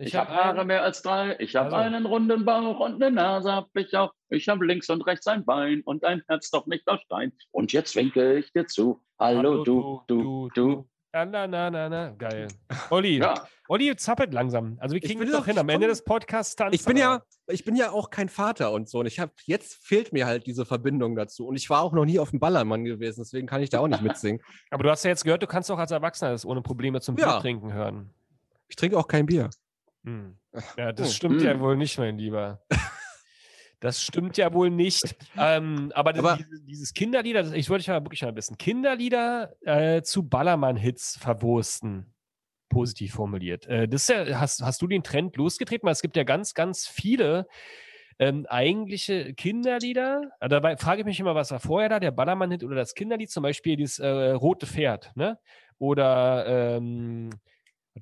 [0.00, 1.36] Ich, habe Haare mehr als drei.
[1.40, 1.76] Ich habe Also.
[1.76, 4.12] einen runden Bauch und eine Nase hab ich auch.
[4.28, 7.32] Ich habe links und rechts ein Bein und ein Herz doch nicht aus Stein.
[7.50, 9.02] Und jetzt winke ich dir zu.
[9.18, 10.88] Hallo, du, du, du.
[11.12, 12.10] Ja, na, na, na, na.
[12.10, 12.48] Geil.
[12.90, 13.34] Olli, Ja,
[13.66, 14.76] Olli zappelt langsam.
[14.78, 15.58] Also wir kriegen das doch hin.
[15.58, 18.88] Am Ende des Podcasts tanzen Ich bin ja, ich bin ja auch kein Vater und
[18.88, 19.00] so.
[19.00, 21.46] Und ich habe jetzt fehlt mir halt diese Verbindung dazu.
[21.46, 23.88] Und ich war auch noch nie auf dem Ballermann gewesen, deswegen kann ich da auch
[23.88, 24.40] nicht mitsingen.
[24.70, 27.16] Aber du hast ja jetzt gehört, du kannst auch als Erwachsener das ohne Probleme zum
[27.16, 27.32] Ja.
[27.32, 28.10] Bier trinken hören.
[28.68, 29.48] Ich trinke auch kein Bier.
[30.08, 30.38] Hm.
[30.76, 31.14] Ja, das Hm.
[31.14, 31.60] stimmt ja Hm.
[31.60, 32.62] wohl nicht, mein Lieber.
[33.80, 35.14] Das stimmt ja wohl nicht.
[35.36, 39.54] Ähm, aber, Aber- dieses, dieses Kinderlieder, das, ich wollte dich mal wirklich mal wissen, Kinderlieder
[39.60, 42.12] äh, zu Ballermann-Hits verwursten.
[42.70, 43.66] Positiv formuliert.
[43.66, 45.86] Äh, das ist ja, hast, hast du den Trend losgetreten?
[45.86, 47.46] Weil es gibt ja ganz, ganz viele
[48.18, 50.22] ähm, eigentliche Kinderlieder.
[50.40, 53.30] Äh, Dabei frage ich mich immer, was war vorher da, der Ballermann-Hit oder das Kinderlied?
[53.30, 55.38] Zum Beispiel dieses äh, Rote Pferd, ne?
[55.78, 57.30] Oder ähm,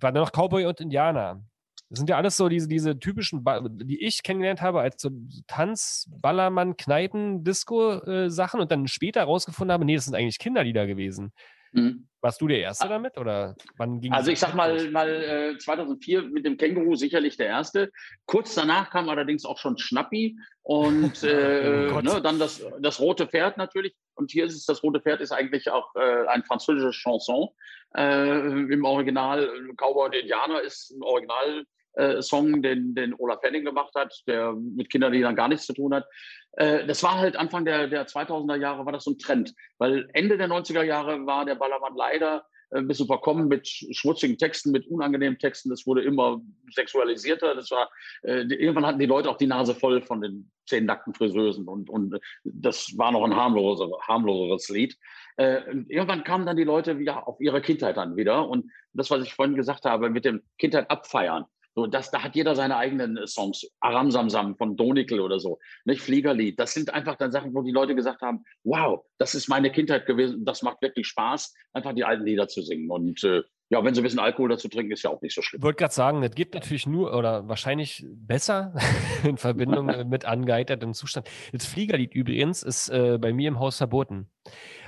[0.01, 1.42] war da noch Cowboy und Indianer?
[1.88, 5.11] Das sind ja alles so diese, diese typischen, ba die ich kennengelernt habe als so
[5.46, 11.33] Tanz, Ballermann, Kneipen, Disco-Sachen und dann später rausgefunden habe, nee, das sind eigentlich Kinderlieder gewesen.
[11.72, 12.09] mhm.
[12.20, 14.90] Warst du der Erste damit oder wann ging Also ich sag mal, los?
[14.90, 15.09] mal
[15.55, 17.92] äh, 2004 mit dem Känguru sicherlich der erste.
[18.27, 22.05] Kurz danach kam allerdings auch schon Schnappi und äh, Oh Gott.
[22.05, 23.94] ne, dann das, das rote Pferd natürlich.
[24.16, 27.49] Und hier ist es, das rote Pferd ist eigentlich auch äh, ein französisches Chanson.
[27.96, 28.38] Äh,
[28.72, 31.64] Im Original äh, Cowboy und Indianer ist ein Original.
[31.97, 35.93] Äh, Song, den, den Olaf Henning gemacht hat, der mit Kinderliedern gar nichts zu tun
[35.95, 36.07] hat.
[36.53, 39.55] Äh, das war halt Anfang der, der 2000er Jahre, war das so ein Trend.
[39.79, 43.87] Weil Ende der 90er Jahre war der Ballermann leider äh, ein bisschen verkommen mit sch-
[43.95, 45.71] schmutzigen Texten, mit unangenehmen Texten.
[45.71, 46.41] Das wurde immer
[46.75, 47.55] sexualisierter.
[47.55, 47.91] Das war,
[48.23, 51.69] äh, die- irgendwann hatten die Leute auch die Nase voll von den zehn nackten Friseusen
[51.69, 54.97] und, und das war noch ein harmloser, harmloseres Lied.
[55.37, 58.49] Äh, irgendwann kamen dann die Leute wieder auf ihre Kindheit dann wieder.
[58.49, 61.45] Und das, was ich vorhin gesagt habe, mit dem Kindheit abfeiern.
[61.77, 63.71] So, das, da hat jeder seine eigenen äh, Songs.
[63.81, 65.59] Aram Samsam von Donikel oder so.
[65.85, 66.59] Nicht Fliegerlied.
[66.59, 70.07] Das sind einfach dann Sachen, wo die Leute gesagt haben, wow, das ist meine Kindheit
[70.07, 70.47] gewesen.
[70.47, 72.91] Das macht wirklich Spaß, einfach die alten Lieder zu singen.
[72.91, 75.43] Und äh, ja, wenn sie ein bisschen Alkohol dazu trinken, ist ja auch nicht so
[75.43, 75.62] Ich schlimm.
[75.62, 78.72] wollte gerade sagen, das geht natürlich nur oder wahrscheinlich besser
[79.24, 81.29] in Verbindung äh, mit angeheitertem Zustand.
[81.53, 84.31] Das Fliegerlied übrigens ist äh, bei mir im Haus verboten.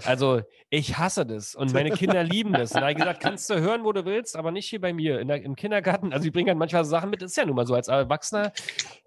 [0.05, 0.41] Also
[0.71, 2.73] Ich hasse das und meine Kinder lieben das.
[2.73, 4.93] Und da habe ich gesagt, kannst du hören, wo du willst, aber nicht hier bei
[4.93, 6.13] mir der, im Kindergarten.
[6.13, 7.23] Also, die bringen halt manchmal Sachen mit.
[7.23, 7.75] Das ist ja nun mal so.
[7.75, 8.53] Als Erwachsener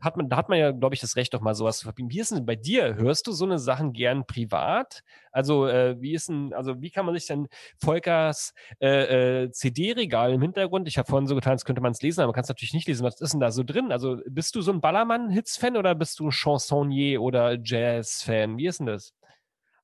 [0.02, 2.10] hat man, da hat man ja, glaube ich, das Recht, doch mal sowas zu verbieten.
[2.10, 2.96] Wie ist denn bei dir?
[2.96, 5.04] Hörst du so eine Sachen gern privat?
[5.32, 7.48] Also, äh, wie ist denn, also, wie kann man sich denn
[7.78, 10.88] Volkers äh, äh, CD-Regal im Hintergrund?
[10.88, 12.74] Ich habe vorhin so getan, als könnte man es lesen, aber man kann es natürlich
[12.74, 13.06] nicht lesen.
[13.06, 13.92] Was ist denn da so drin?
[13.92, 18.58] Also, bist du so ein Ballermann-Hits-Fan oder bist du Chansonnier oder Jazz-Fan?
[18.58, 19.14] Wie ist denn das?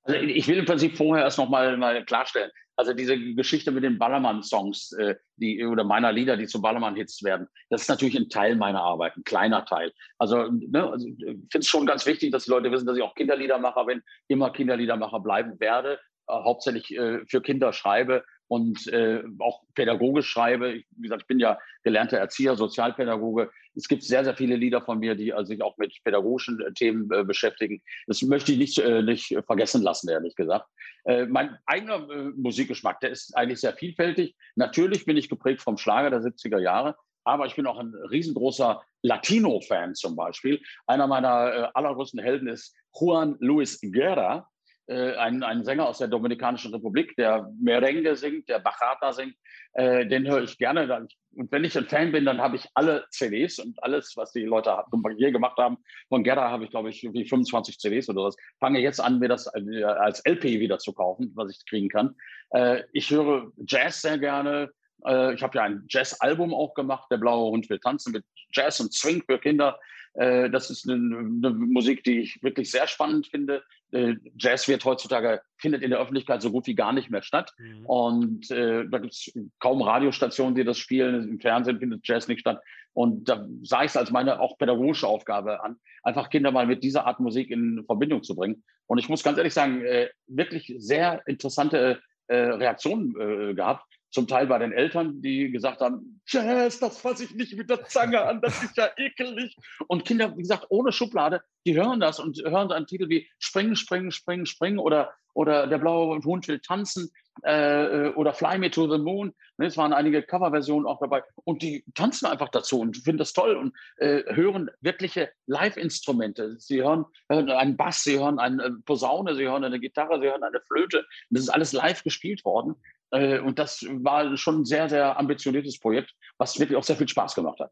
[0.07, 2.49] Also ich will im Prinzip vorher erst noch mal, klarstellen.
[2.77, 7.47] Also diese Geschichte mit den Ballermann-Songs, äh, die oder meiner Lieder, die zu Ballermann-Hits werden,
[7.69, 9.91] das ist natürlich ein Teil meiner Arbeit, ein kleiner Teil.
[10.19, 13.03] Also, ne, also ich finde es schon ganz wichtig, dass die Leute wissen, dass ich
[13.03, 19.23] auch Kinderliedermacher bin, immer Kinderliedermacher bleiben werde, äh, hauptsächlich äh, für Kinder schreibe und äh,
[19.39, 20.73] auch pädagogisch schreibe.
[20.73, 23.49] Ich, wie gesagt, ich bin ja gelernter Erzieher, Sozialpädagoge.
[23.77, 26.73] Es gibt sehr, sehr viele Lieder von mir, die also sich auch mit pädagogischen äh,
[26.73, 27.81] Themen äh, beschäftigen.
[28.07, 30.67] Das möchte ich nicht, äh, nicht vergessen lassen, ehrlich gesagt.
[31.05, 34.35] Äh, mein eigener äh, Musikgeschmack, der ist eigentlich sehr vielfältig.
[34.55, 38.81] Natürlich bin ich geprägt vom Schlager der 70er Jahre, aber ich bin auch ein riesengroßer
[39.03, 40.59] Latino-Fan zum Beispiel.
[40.87, 44.49] Einer meiner äh, allergrößten Helden ist Juan Luis Guerra
[44.87, 49.35] äh, ein, ein Sänger aus der Dominikanischen Republik, der Merengue singt, der Bachata singt.
[49.73, 51.07] Äh, den höre ich gerne.
[51.35, 54.43] Und wenn ich ein Fan bin, dann habe ich alle CDs und alles, was die
[54.43, 54.75] Leute
[55.17, 55.77] hier gemacht haben.
[56.09, 58.35] Von Gerda habe ich, glaube ich, wie 25 CDs oder was.
[58.59, 62.15] Fange jetzt an, mir das äh, als LP wieder zu kaufen, was ich kriegen kann.
[62.51, 64.71] Äh, ich höre Jazz sehr gerne.
[65.05, 68.79] Äh, ich habe ja ein Jazz-Album auch gemacht, Der blaue Hund will tanzen, mit Jazz
[68.79, 69.79] und Swing für Kinder.
[70.17, 73.63] Äh, das ist eine, eine, Musik, die ich wirklich sehr spannend finde.
[73.91, 77.53] Äh, Jazz wird heutzutage, findet in der Öffentlichkeit so gut wie gar nicht mehr statt.
[77.59, 77.85] Mhm.
[77.85, 81.29] Und äh, da gibt es kaum Radiostationen, die das spielen.
[81.29, 82.59] Im Fernsehen findet Jazz nicht statt.
[82.93, 86.83] Und da sah ich es als meine auch pädagogische Aufgabe an, einfach Kinder mal mit
[86.83, 88.63] dieser Art Musik in Verbindung zu bringen.
[88.87, 93.85] Und ich muss ganz ehrlich sagen, äh, wirklich sehr interessante Reaktionen gehabt.
[94.09, 97.83] Zum Teil bei den Eltern, die gesagt haben, Jazz, das fasse ich nicht mit der
[97.85, 99.55] Zange an, das ist ja ekelig.
[99.87, 103.75] Und Kinder, wie gesagt, ohne Schublade, die hören das und hören einen Titel wie Springen,
[103.75, 107.11] Springen, Springen, Springen oder, oder Der blaue Hund will tanzen
[107.43, 109.33] äh, oder Fly Me to the Moon.
[109.57, 111.23] Ne, es waren einige Coverversionen auch dabei.
[111.43, 116.59] Und die tanzen einfach dazu und finden das toll und äh, hören wirkliche Live-Instrumente.
[116.59, 120.43] Sie hören, hören, einen Bass, sie hören eine Posaune, sie hören eine Gitarre, sie hören
[120.43, 121.05] eine Flöte.
[121.29, 122.75] Das ist alles live gespielt worden.
[123.11, 127.07] Äh, und das war schon ein sehr, sehr ambitioniertes Projekt, was wirklich auch sehr viel
[127.07, 127.71] Spaß gemacht hat.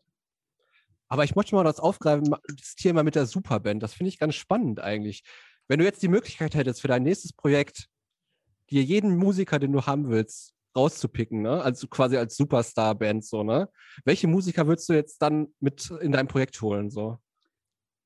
[1.07, 3.83] Aber ich möchte mal das aufgreifen, das Thema mit der Superband.
[3.83, 5.23] Das finde ich ganz spannend eigentlich.
[5.67, 7.87] Wenn du jetzt die Möglichkeit hättest, für dein nächstes Projekt
[8.69, 11.61] dir jeden Musiker, den du haben willst, rauszupicken, ne?
[11.61, 13.69] Also quasi als Superstar-Band, so, ne?
[14.03, 17.19] Welche Musiker würdest du jetzt dann mit in dein Projekt holen, so?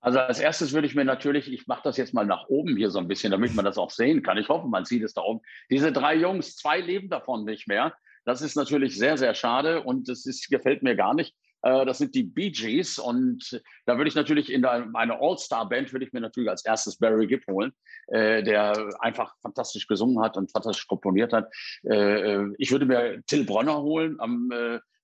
[0.02, 2.89] Also als erstes würde ich mir natürlich, ich mache das jetzt mal nach oben hier
[2.89, 4.38] so ein bisschen, damit man das auch sehen kann.
[4.38, 5.41] Ich hoffe, man sieht es da oben.
[5.70, 7.93] Diese drei Jungs, zwei leben davon nicht mehr.
[8.26, 11.36] Das ist natürlich sehr, sehr schade und das ist, gefällt mir gar nicht.
[11.62, 16.06] Äh, das sind die Bee Gees und da würde ich natürlich in eine All-Star-Band würde
[16.06, 17.74] ich mir natürlich als erstes Barry Gibb holen,
[18.08, 21.50] äh, der einfach fantastisch gesungen hat und fantastisch komponiert hat.
[21.84, 24.50] Äh, ich würde mir Till Bronner holen am,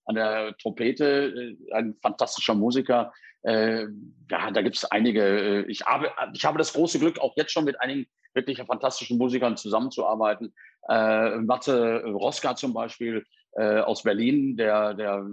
[0.06, 3.12] an der Trompete, ein fantastischer Musiker,
[3.45, 3.86] äh,
[4.32, 5.22] ja, da gibt es einige.
[5.22, 9.20] Äh, ich habe, ich habe das große Glück, auch jetzt schon mit einigen wirklich fantastischen
[9.20, 10.53] Musikern zusammenzuarbeiten.
[10.89, 15.28] Äh, Matze Roska zum Beispiel äh, aus Berlin, der, der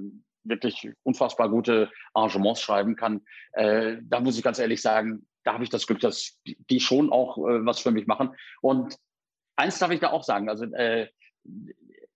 [0.44, 3.22] wirklich unfassbar gute Arrangements schreiben kann.
[3.52, 7.10] Äh, da muss ich ganz ehrlich sagen, da habe ich das Glück, dass die schon
[7.10, 8.34] auch äh, was für mich machen.
[8.60, 8.96] Und
[9.56, 11.08] eins darf ich da auch sagen, also äh,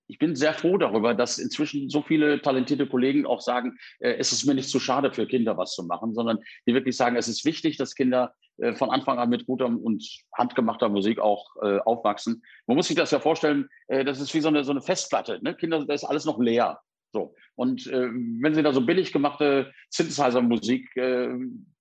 [0.09, 4.33] ich bin sehr froh darüber, dass inzwischen so viele talentierte Kollegen auch sagen, äh, es
[4.33, 7.29] ist mir nicht zu schade für Kinder was zu machen, sondern die wirklich sagen, es
[7.29, 10.05] ist wichtig, dass Kinder äh, von Anfang an mit guter und
[10.37, 12.43] handgemachter Musik auch äh, aufwachsen.
[12.67, 15.41] Man muss sich das ja vorstellen, äh, das ist wie so eine, so eine Festplatte.
[15.43, 15.55] Ne?
[15.55, 16.81] Kinder, da ist alles noch leer.
[17.13, 17.35] So.
[17.55, 18.09] Und äh,
[18.41, 21.29] wenn sie da so billig gemachte Synthesizer-Musik äh,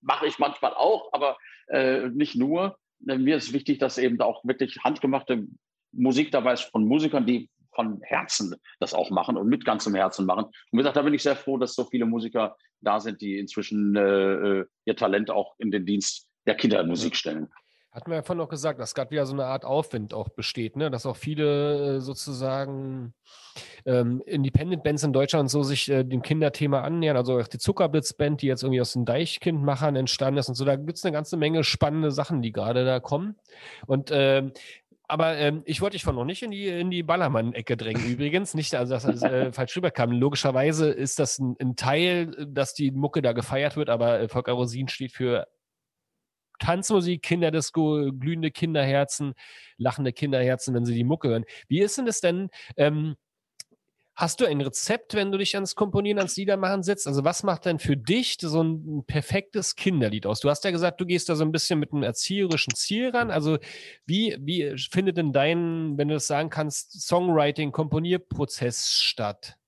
[0.00, 1.36] mache ich manchmal auch, aber
[2.12, 2.78] nicht nur.
[3.00, 5.48] Mir ist wichtig, dass eben auch wirklich handgemachte
[5.90, 10.26] Musik dabei ist von Musikern, die von Herzen das auch machen und mit ganzem Herzen
[10.26, 10.46] machen.
[10.46, 13.38] Und wie gesagt, da bin ich sehr froh, dass so viele Musiker da sind, die
[13.38, 17.48] inzwischen äh, äh ihr Talent auch in den Dienst der Kindermusik stellen.
[17.96, 20.76] Hatten wir ja vorhin noch gesagt, dass gerade wieder so eine Art Aufwind auch besteht,
[20.76, 20.90] ne?
[20.90, 23.14] dass auch viele äh, sozusagen
[23.86, 27.16] ähm, Independent-Bands in Deutschland so sich äh, dem Kinderthema annähern.
[27.16, 30.66] Also auch die Zuckerblitz-Band, die jetzt irgendwie aus den Deichkind-Machern entstanden ist und so.
[30.66, 33.36] Da gibt es eine ganze Menge spannende Sachen, die gerade da kommen.
[33.86, 34.52] Und ähm,
[35.08, 38.54] aber ähm, ich wollte dich von noch nicht in die, in die Ballermann-Ecke drängen, übrigens.
[38.54, 40.12] Nicht, also dass das äh, falsch rüberkam.
[40.12, 44.52] Logischerweise ist das ein, ein, Teil, dass die Mucke da gefeiert wird, aber äh, Volker
[44.52, 45.46] Rosin steht für
[46.58, 49.34] Tanzmusik, Kinderdisco, glühende Kinderherzen,
[49.76, 51.44] lachende Kinderherzen, wenn sie die Mucke hören.
[51.68, 52.48] Wie ist denn das denn?
[52.76, 53.16] Ähm,
[54.16, 57.06] Hast du ein Rezept, wenn du dich ans Komponieren, ans Liedermachen setzt?
[57.06, 60.40] Also was macht denn für dich so ein perfektes Kinderlied aus?
[60.40, 63.30] Du hast ja gesagt, du gehst da so ein bisschen mit einem erzieherischen Ziel ran.
[63.30, 63.58] Also
[64.06, 69.58] wie, wie findet denn dein, wenn du das sagen kannst, Songwriting, Komponierprozess statt?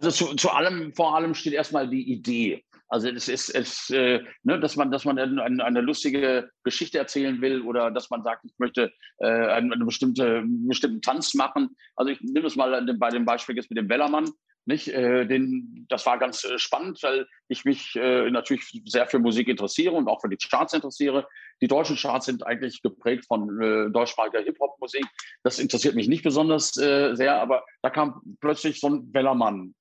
[0.00, 2.64] Also zu, zu allem, vor allem steht erstmal die Idee.
[2.90, 7.40] Also es ist, es, äh, ne, dass man, dass man eine, eine, lustige Geschichte erzählen
[7.40, 11.76] will oder dass man sagt, ich möchte äh, eine, eine bestimmte, einen bestimmten Tanz machen.
[11.94, 14.30] Also ich nehme es mal bei dem Beispiel jetzt mit dem Wellermann.
[14.66, 14.88] Nicht?
[14.88, 19.48] Äh, den, das war ganz äh, spannend, weil ich mich äh, natürlich sehr für Musik
[19.48, 21.28] interessiere und auch für die Charts interessiere.
[21.62, 25.06] Die deutschen Charts sind eigentlich geprägt von äh, deutschsprachiger Hip-Hop-Musik.
[25.44, 29.74] Das interessiert mich nicht besonders äh, sehr, aber da kam plötzlich so ein Wellermann.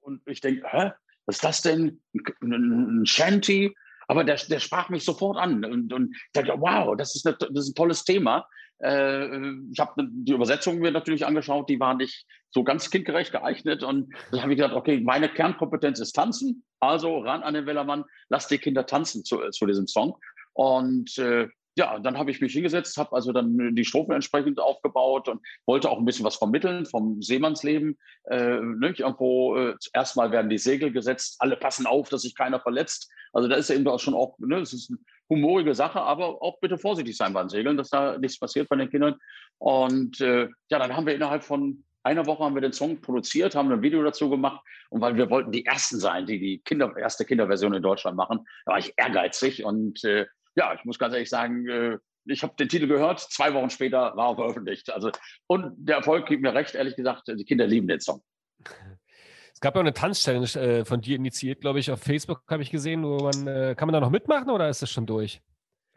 [0.00, 0.92] Und ich denke, hä?
[1.26, 2.00] Was ist das denn?
[2.40, 3.74] Ein, Shanty?
[4.08, 7.64] Aber der, der sprach mich sofort an und, und dachte, wow, das ist, eine, das
[7.64, 8.46] ist ein tolles Thema.
[8.78, 9.26] Äh,
[9.72, 13.82] ich habe die Übersetzungen mir natürlich angeschaut, die waren nicht so ganz kindgerecht geeignet.
[13.82, 16.64] Und dann habe ich gedacht, okay, meine Kernkompetenz ist Tanzen.
[16.78, 20.16] Also ran an den Wellermann, lass die Kinder tanzen zu, zu diesem Song.
[20.52, 25.28] Und äh, ja, dann habe ich mich hingesetzt, habe also dann die Strophen entsprechend aufgebaut
[25.28, 27.98] und wollte auch ein bisschen was vermitteln vom Seemannsleben.
[28.30, 28.94] Äh, ne?
[28.96, 33.10] Irgendwo äh, erstmal werden die Segel gesetzt, alle passen auf, dass sich keiner verletzt.
[33.34, 34.98] Also da ist eben auch schon auch, ne, es ist eine
[35.28, 38.88] humorige Sache, aber auch bitte vorsichtig sein beim Segeln, dass da nichts passiert bei den
[38.88, 39.16] Kindern.
[39.58, 43.54] Und äh, ja, dann haben wir innerhalb von einer Woche haben wir den Song produziert,
[43.54, 46.96] haben ein Video dazu gemacht und weil wir wollten die ersten sein, die die Kinder,
[46.96, 50.24] erste Kinderversion in Deutschland machen, da war ich ehrgeizig und äh,
[50.56, 54.16] ja, ich muss ganz ehrlich sagen, äh, ich habe den Titel gehört, zwei Wochen später
[54.16, 54.90] war er veröffentlicht.
[54.90, 55.10] Also,
[55.46, 58.22] und der Erfolg gibt mir recht, ehrlich gesagt, die Kinder lieben den Song.
[59.52, 62.62] Es gab ja auch eine Tanzchallenge äh, von dir initiiert, glaube ich, auf Facebook habe
[62.62, 65.40] ich gesehen, man, äh, kann man da noch mitmachen oder ist das schon durch?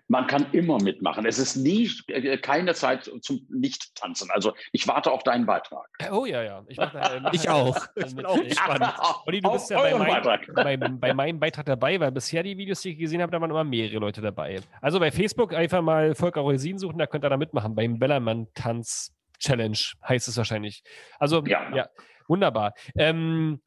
[0.10, 1.26] Man kann immer mitmachen.
[1.28, 4.30] Es ist nie äh, keine Zeit zum Nicht-Tanzen.
[4.32, 5.88] Also ich warte auf deinen Beitrag.
[6.12, 6.64] Oh ja, ja.
[6.68, 7.78] Ich, mach, äh, ich auch.
[7.95, 8.91] Ich bin auch gespannt.
[9.28, 10.24] Olli, du bist ja bei, mein,
[10.55, 13.51] bei, bei, meinem Beitrag dabei, weil bisher die Videos, die ich gesehen habe, da waren
[13.51, 14.62] immer mehrere Leute dabei.
[14.82, 17.76] Also bei Facebook einfach mal Volker Reusin suchen, da könnt ihr da mitmachen.
[17.76, 20.82] Beim Bellermann-Tanz-Challenge heißt es wahrscheinlich.
[21.20, 21.88] Also ja, ja
[22.28, 22.74] wunderbar.
[22.95, 23.62] Ähm,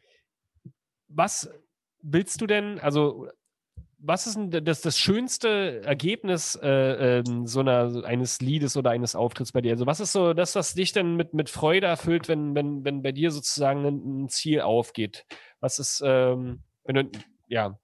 [1.07, 1.49] was
[2.01, 3.29] willst du denn, also
[4.05, 9.15] was ist denn das, das schönste Ergebnis äh, äh, so einer, eines Liedes oder eines
[9.15, 9.73] Auftritts bei dir?
[9.73, 13.03] Also was ist so das, was dich denn mit, mit Freude erfüllt, wenn, wenn, wenn
[13.03, 15.25] bei dir sozusagen ein, ein Ziel aufgeht?
[15.61, 17.11] Was ist, ähm, wenn du,
[17.47, 17.79] ja.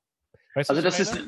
[0.55, 1.25] Weißt also das ist,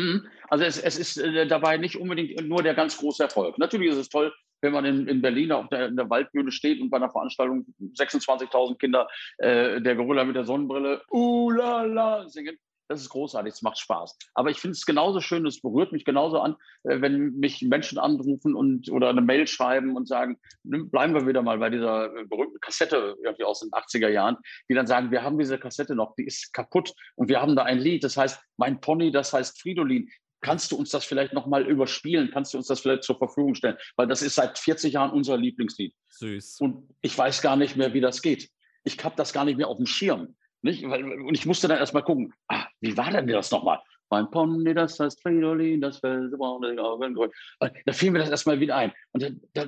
[0.00, 3.58] hm, also es, es ist äh, dabei nicht unbedingt nur der ganz große Erfolg.
[3.58, 4.32] Natürlich ist es toll,
[4.62, 7.66] wenn man in, in Berlin auf der, in der Waldbühne steht und bei einer Veranstaltung
[7.78, 12.56] 26.000 Kinder äh, der Gorilla mit der Sonnenbrille, uh la la, singen.
[12.90, 14.18] Das ist großartig, es macht Spaß.
[14.34, 17.98] Aber ich finde es genauso schön, es berührt mich genauso an, äh, wenn mich Menschen
[17.98, 22.24] anrufen und oder eine Mail schreiben und sagen, bleiben wir wieder mal bei dieser äh,
[22.24, 24.38] berühmten Kassette irgendwie aus den 80er Jahren,
[24.68, 27.62] die dann sagen, wir haben diese Kassette noch, die ist kaputt und wir haben da
[27.62, 30.10] ein Lied, das heißt, mein Pony, das heißt Fridolin.
[30.40, 32.30] Kannst du uns das vielleicht nochmal überspielen?
[32.32, 33.76] Kannst du uns das vielleicht zur Verfügung stellen?
[33.94, 35.94] Weil das ist seit 40 Jahren unser Lieblingslied.
[36.08, 36.56] Süß.
[36.60, 38.50] Und ich weiß gar nicht mehr, wie das geht.
[38.82, 40.34] Ich habe das gar nicht mehr auf dem Schirm.
[40.62, 40.84] Nicht?
[40.84, 43.80] Und ich musste dann erstmal gucken, ah, wie war denn das nochmal?
[44.10, 47.30] Mein Pony, das heißt Fridolin, das Felsenbraune Augengrün.
[47.60, 48.92] Da fiel mir das erstmal wieder ein.
[49.12, 49.66] Und da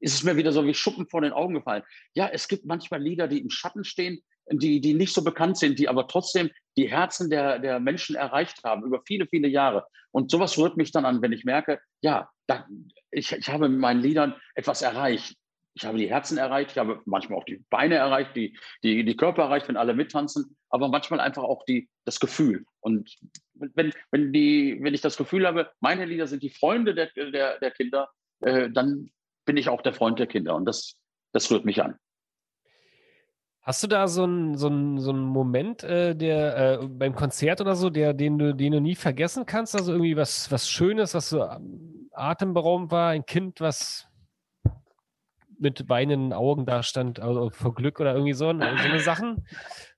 [0.00, 1.84] ist es mir wieder so wie Schuppen vor den Augen gefallen.
[2.14, 5.78] Ja, es gibt manchmal Lieder, die im Schatten stehen, die, die nicht so bekannt sind,
[5.78, 9.86] die aber trotzdem die Herzen der, der Menschen erreicht haben über viele, viele Jahre.
[10.10, 12.66] Und sowas rührt mich dann an, wenn ich merke, ja, da,
[13.10, 15.36] ich, ich habe mit meinen Liedern etwas erreicht
[15.76, 19.16] ich habe die Herzen erreicht, ich habe manchmal auch die Beine erreicht, die, die, die
[19.16, 22.64] Körper erreicht, wenn alle mittanzen, aber manchmal einfach auch die, das Gefühl.
[22.80, 23.14] Und
[23.52, 27.58] wenn, wenn, die, wenn ich das Gefühl habe, meine Lieder sind die Freunde der, der,
[27.58, 28.08] der Kinder,
[28.40, 29.10] äh, dann
[29.44, 30.96] bin ich auch der Freund der Kinder und das,
[31.32, 31.96] das rührt mich an.
[33.60, 34.68] Hast du da so einen so
[34.98, 38.80] so einen Moment, äh, der äh, beim Konzert oder so, der, den du, den du
[38.80, 39.74] nie vergessen kannst?
[39.74, 41.46] Also irgendwie was, was Schönes, was so
[42.12, 44.05] atemberaubend war, ein Kind, was
[45.58, 49.46] mit weinenden Augen da stand, also vor Glück oder irgendwie so, so eine Sachen?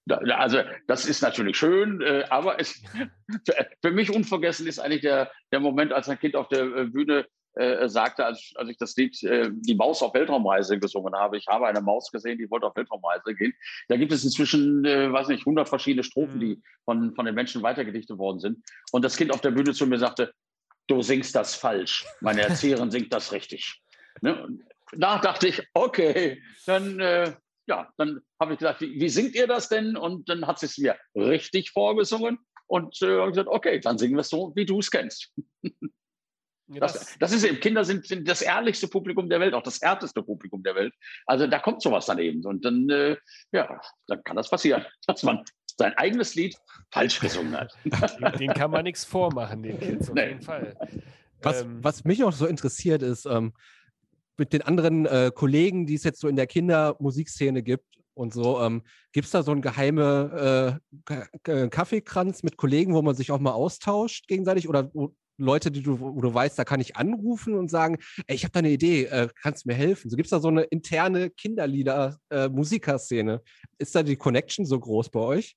[0.09, 2.83] Also das ist natürlich schön, äh, aber es,
[3.83, 7.27] für mich unvergessen ist eigentlich der, der Moment, als ein Kind auf der äh, Bühne
[7.59, 11.37] äh, sagte, als, als ich das Lied äh, Die Maus auf Weltraumreise gesungen habe.
[11.37, 13.53] Ich habe eine Maus gesehen, die wollte auf Weltraumreise gehen.
[13.89, 16.63] Da gibt es inzwischen, äh, weiß nicht, 100 verschiedene Strophen, die mhm.
[16.85, 18.65] von, von den Menschen weitergedichtet worden sind.
[18.93, 20.33] Und das Kind auf der Bühne zu mir sagte,
[20.87, 22.07] du singst das falsch.
[22.21, 23.83] Meine Erzieherin singt das richtig.
[24.21, 24.49] Ne?
[24.93, 27.35] Da dachte ich, okay, dann, äh,
[27.67, 29.97] ja, dann habe ich gesagt, wie, wie, singt ihr das denn?
[29.97, 32.39] Und dann hat sie es mir richtig vorgesungen.
[32.67, 35.33] und äh, gesagt, okay, dann singen wir es so, wie du es kennst.
[36.71, 39.63] Ja, das, das, das, ist eben, Kinder sind, sind, das ehrlichste Publikum der Welt, auch
[39.63, 40.93] das härteste Publikum der Welt.
[41.25, 42.45] Also da kommt sowas dann eben.
[42.45, 43.17] Und dann, äh,
[43.53, 45.45] ja, dann kann das passieren, dass man
[45.79, 46.57] sein eigenes Lied
[46.91, 47.73] falsch gesungen hat.
[48.39, 50.29] Den kann man nichts vormachen, den Kids auf nee.
[50.29, 50.77] jeden Fall.
[51.41, 53.55] Was, ähm, was mich auch so interessiert ist, ähm,
[54.39, 58.61] mit den anderen äh, Kollegen, die es jetzt so in der Kindermusikszene gibt und so,
[58.61, 58.83] ähm,
[59.13, 63.53] gibt es da so einen geheimen äh, Kaffeekranz mit Kollegen, wo man sich auch mal
[63.53, 64.91] austauscht gegenseitig oder
[65.39, 68.51] Leute, die du, wo du weißt, da kann ich anrufen und sagen, ey, ich habe
[68.53, 70.11] da eine Idee, äh, kannst du mir helfen?
[70.11, 73.35] So gibt es da so eine interne Kinderlieder-Musikerszene.
[73.35, 73.39] Äh,
[73.79, 75.57] ist da die Connection so groß bei euch?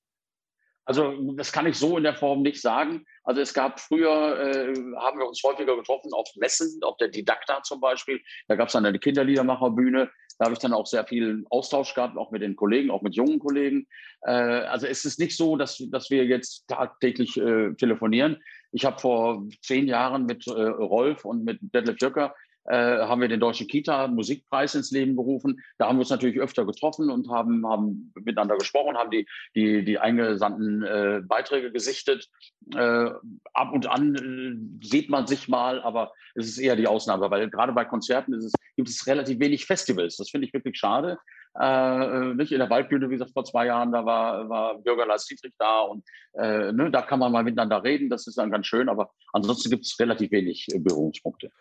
[0.92, 3.06] Also das kann ich so in der Form nicht sagen.
[3.24, 7.64] Also es gab früher, äh, haben wir uns häufiger getroffen auf Messen, auf der Didakta
[7.64, 8.20] zum Beispiel.
[8.50, 10.12] Da gab es dann eine Kinderliedermacherbühne.
[10.38, 13.16] Da habe ich dann auch sehr viel Austausch gehabt, auch mit den Kollegen, auch mit
[13.16, 13.88] jungen Kollegen.
[14.24, 18.44] Äh, also es ist nicht so, dass, dass wir jetzt tagtäglich äh, telefonieren.
[18.74, 22.36] Ich habe vor zehn Jahren mit äh, Rolf und mit Detlef Jöcker
[22.66, 25.62] haben wir den Deutschen Kita-Musikpreis ins Leben gerufen.
[25.78, 29.84] Da haben wir uns natürlich öfter getroffen und haben, haben miteinander gesprochen, haben die, die,
[29.84, 32.30] die eingesandten äh, Beiträge gesichtet.
[32.76, 33.10] Äh,
[33.54, 37.50] ab und an äh, sieht man sich mal, aber es ist eher die Ausnahme, weil
[37.50, 40.18] gerade bei Konzerten es, gibt es relativ wenig Festivals.
[40.18, 41.18] Das finde ich wirklich schade.
[41.60, 45.26] Äh, nicht in der Waldbühne, wie gesagt, vor zwei Jahren, da war, war Bürger Lars
[45.26, 46.04] Dietrich da und
[46.34, 49.70] äh, ne, da kann man mal miteinander reden, das ist dann ganz schön, aber ansonsten
[49.70, 51.52] gibt es relativ wenig äh, Berührungspunkte.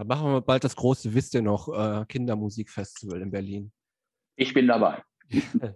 [0.00, 3.70] Dann machen wir bald das große, wisst ihr noch, äh, Kindermusikfestival in Berlin.
[4.34, 5.02] Ich bin dabei.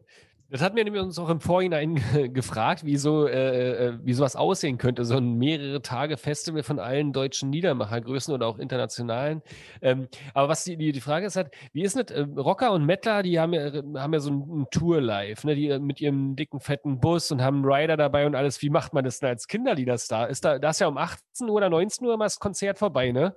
[0.51, 1.97] Das hatten wir uns auch im Vorhinein
[2.33, 6.79] gefragt, wie, so, äh, äh, wie sowas aussehen könnte, so ein mehrere Tage Festival von
[6.79, 9.43] allen deutschen Niedermachergrößen oder auch internationalen.
[9.83, 12.17] Ähm, aber was die, die, die Frage ist halt, wie ist das?
[12.17, 15.81] Äh, Rocker und Mettler, die haben ja, haben ja so ein, Tour-Live, ne, die äh,
[15.81, 18.63] mit ihrem dicken, fetten Bus und haben einen Rider dabei und alles.
[18.63, 20.29] Wie macht man das denn als Kinderliederstar?
[20.29, 23.11] Ist da, da ist ja um 18 Uhr oder 19 Uhr mal das Konzert vorbei,
[23.11, 23.35] ne?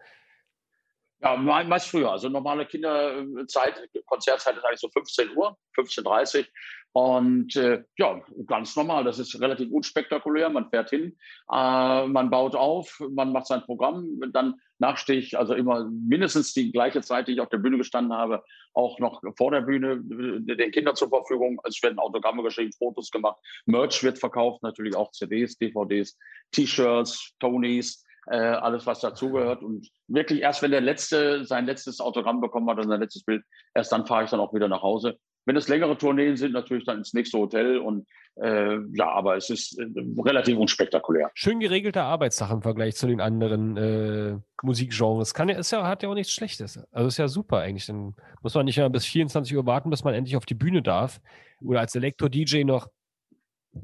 [1.20, 2.12] Ja, meist früher.
[2.12, 6.46] Also normale Kinderzeit, Konzertzeit ist eigentlich so 15 Uhr, 15.30 Uhr.
[6.94, 9.04] Und äh, ja, ganz normal.
[9.04, 10.50] Das ist relativ unspektakulär.
[10.50, 11.18] Man fährt hin,
[11.52, 14.20] äh, man baut auf, man macht sein Programm.
[14.32, 18.14] Dann nachstehe ich also immer mindestens die gleiche Zeit, die ich auf der Bühne gestanden
[18.14, 18.44] habe,
[18.74, 20.04] auch noch vor der Bühne
[20.48, 21.60] äh, den Kindern zur Verfügung.
[21.66, 23.38] Es werden Autogramme geschrieben, Fotos gemacht.
[23.66, 26.18] Merch wird verkauft, natürlich auch CDs, DVDs,
[26.52, 28.07] T-Shirts, Tonys.
[28.30, 29.64] Äh, alles, was dazugehört.
[29.64, 33.44] Und wirklich erst, wenn der Letzte sein letztes Autogramm bekommen hat und sein letztes Bild,
[33.74, 35.18] erst dann fahre ich dann auch wieder nach Hause.
[35.46, 38.06] Wenn es längere Tourneen sind, natürlich dann ins nächste Hotel und
[38.36, 39.86] äh, ja, aber es ist äh,
[40.22, 41.32] relativ unspektakulär.
[41.36, 45.34] Schön geregelter Arbeitstag im Vergleich zu den anderen äh, Musikgenres.
[45.34, 46.84] Kann ja, ist ja, hat ja auch nichts Schlechtes.
[46.92, 47.86] Also ist ja super eigentlich.
[47.86, 50.82] Dann muss man nicht mehr bis 24 Uhr warten, bis man endlich auf die Bühne
[50.82, 51.22] darf.
[51.62, 52.90] Oder als Elektro-DJ noch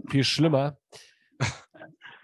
[0.10, 0.78] viel schlimmer.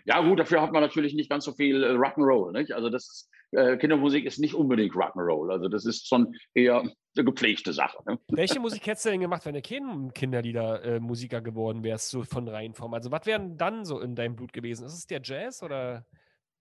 [0.09, 2.51] Ja, gut, dafür hat man natürlich nicht ganz so viel äh, Rock'n'Roll.
[2.51, 2.71] Nicht?
[2.71, 5.51] Also das ist, äh, Kindermusik ist nicht unbedingt Rock'n'Roll.
[5.51, 7.97] Also das ist schon eher eine gepflegte Sache.
[8.07, 8.17] Ne?
[8.29, 12.47] Welche Musik hättest du denn gemacht, wenn du kein Kinderlieder-Musiker äh, geworden wärst, so von
[12.47, 12.95] Reihenform?
[12.95, 14.83] Also was wären dann so in deinem Blut gewesen?
[14.83, 16.07] Ist es der Jazz oder?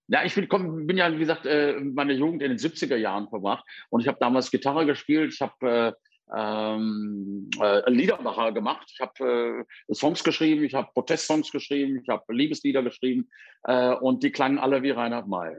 [0.09, 3.29] Ja, ich bin, komm, bin ja, wie gesagt, äh, meine Jugend in den 70er Jahren
[3.29, 5.33] verbracht und ich habe damals Gitarre gespielt.
[5.33, 7.28] Ich habe äh, ähm,
[7.59, 8.89] äh, Liedermacher gemacht.
[8.91, 13.29] Ich habe äh, Songs geschrieben, ich habe Protestsongs geschrieben, ich habe Liebeslieder geschrieben
[13.63, 15.55] äh, und die klangen alle wie Reinhard May.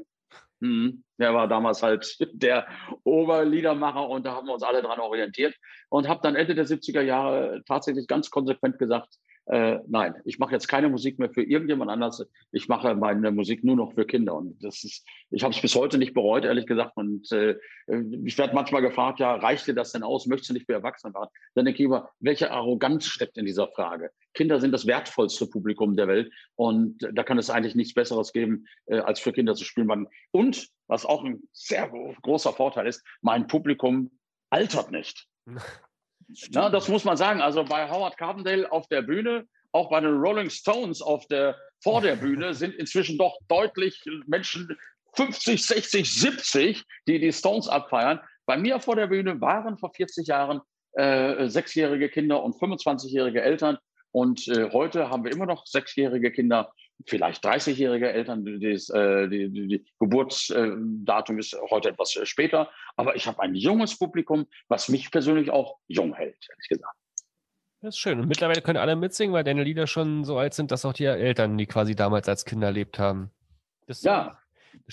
[0.61, 1.05] Mhm.
[1.19, 2.67] Der war damals halt der
[3.05, 5.55] Oberliedermacher und da haben wir uns alle dran orientiert
[5.89, 10.53] und habe dann Ende der 70er Jahre tatsächlich ganz konsequent gesagt, äh, nein, ich mache
[10.53, 12.24] jetzt keine Musik mehr für irgendjemand anders.
[12.53, 14.34] Ich mache meine Musik nur noch für Kinder.
[14.34, 16.97] Und das ist, ich habe es bis heute nicht bereut, ehrlich gesagt.
[16.97, 17.57] Und äh,
[18.24, 20.26] ich werde manchmal gefragt, ja, reicht dir das denn aus?
[20.26, 21.32] Möchtest du nicht für Erwachsene warten?
[21.55, 24.11] Dann denke ich immer, welche Arroganz steckt in dieser Frage?
[24.34, 26.32] Kinder sind das wertvollste Publikum der Welt.
[26.55, 30.07] Und da kann es eigentlich nichts Besseres geben, äh, als für Kinder zu spielen.
[30.30, 31.91] Und was auch ein sehr
[32.22, 34.12] großer Vorteil ist, mein Publikum
[34.51, 35.26] altert nicht.
[36.51, 37.41] Na, das muss man sagen.
[37.41, 42.01] Also bei Howard Carbondale auf der Bühne, auch bei den Rolling Stones auf der, vor
[42.01, 44.76] der Bühne sind inzwischen doch deutlich Menschen
[45.14, 48.20] 50, 60, 70, die die Stones abfeiern.
[48.47, 50.61] Bei mir vor der Bühne waren vor 40 Jahren
[50.93, 53.78] äh, sechsjährige Kinder und 25-jährige Eltern.
[54.12, 56.72] Und äh, heute haben wir immer noch sechsjährige Kinder
[57.07, 63.41] vielleicht 30-jährige Eltern, das, äh, die, die, Geburtsdatum ist heute etwas später, aber ich habe
[63.41, 66.97] ein junges Publikum, was mich persönlich auch jung hält, ehrlich gesagt.
[67.83, 68.21] Das ist schön.
[68.21, 71.07] Und mittlerweile können alle mitsingen, weil deine Lieder schon so alt sind, dass auch die
[71.07, 73.31] Eltern, die quasi damals als Kinder erlebt haben.
[73.87, 74.39] Das ja.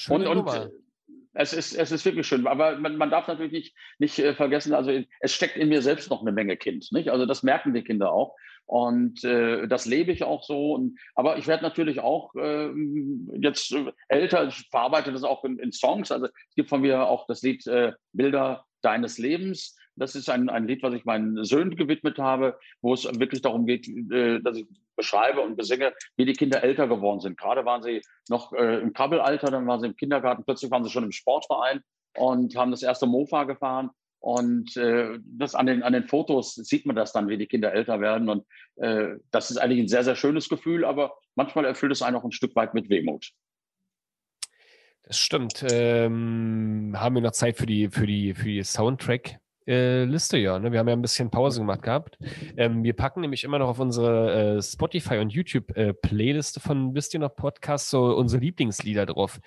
[0.10, 0.72] Und, und
[1.34, 4.74] Es ist, es ist wirklich schön, aber man, man darf natürlich nicht, nicht äh, vergessen,
[4.74, 6.92] also es steckt in mir selbst noch eine Menge Kind.
[6.92, 7.10] Nicht?
[7.10, 8.36] Also das merken die Kinder auch.
[8.68, 10.74] Und äh, das lebe ich auch so.
[10.74, 12.70] Und, aber ich werde natürlich auch äh,
[13.40, 13.74] jetzt
[14.10, 16.12] älter, ich verarbeite das auch in, in, Songs.
[16.12, 19.78] Also es gibt von mir auch das Lied äh, Bilder deines Lebens.
[19.96, 23.66] Das ist ein, ein Lied, was ich meinen Söhnen gewidmet habe, wo es wirklich darum
[23.66, 27.38] geht, äh, dass ich beschreibe und besinge, wie die Kinder älter geworden sind.
[27.38, 30.90] Gerade waren sie noch äh, im Kabbelalter, dann waren sie im Kindergarten, plötzlich waren sie
[30.90, 31.82] schon im Sportverein
[32.18, 33.92] und haben das erste Mofa gefahren.
[34.28, 37.72] Und äh, das an den, an den Fotos sieht man das dann, wie die Kinder
[37.72, 38.28] älter werden.
[38.28, 42.18] Und äh, das ist eigentlich ein sehr, sehr schönes Gefühl, aber manchmal erfüllt es einen
[42.18, 43.32] auch ein Stück weit mit Wehmut.
[45.04, 45.64] Das stimmt.
[45.72, 49.40] Ähm, haben wir noch Zeit für die, für die, für die Soundtrack?
[49.68, 50.58] Äh, Liste, ja.
[50.60, 50.72] Ne?
[50.72, 52.18] Wir haben ja ein bisschen Pause gemacht gehabt.
[52.56, 55.94] Ähm, wir packen nämlich immer noch auf unsere äh, Spotify und YouTube äh,
[56.60, 59.42] von Wisst ihr noch Podcast so unsere Lieblingslieder drauf.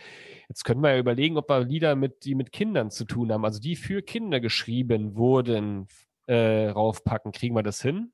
[0.49, 3.45] Jetzt können wir ja überlegen, ob wir Lieder mit, die mit Kindern zu tun haben,
[3.45, 5.89] also die für Kinder geschrieben wurden,
[6.27, 7.33] äh, raufpacken.
[7.33, 8.13] Kriegen wir das hin?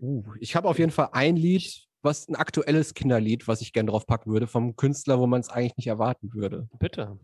[0.00, 3.90] Uh, ich habe auf jeden Fall ein Lied, was ein aktuelles Kinderlied, was ich gerne
[3.90, 6.68] draufpacken würde, vom Künstler, wo man es eigentlich nicht erwarten würde.
[6.78, 7.18] Bitte.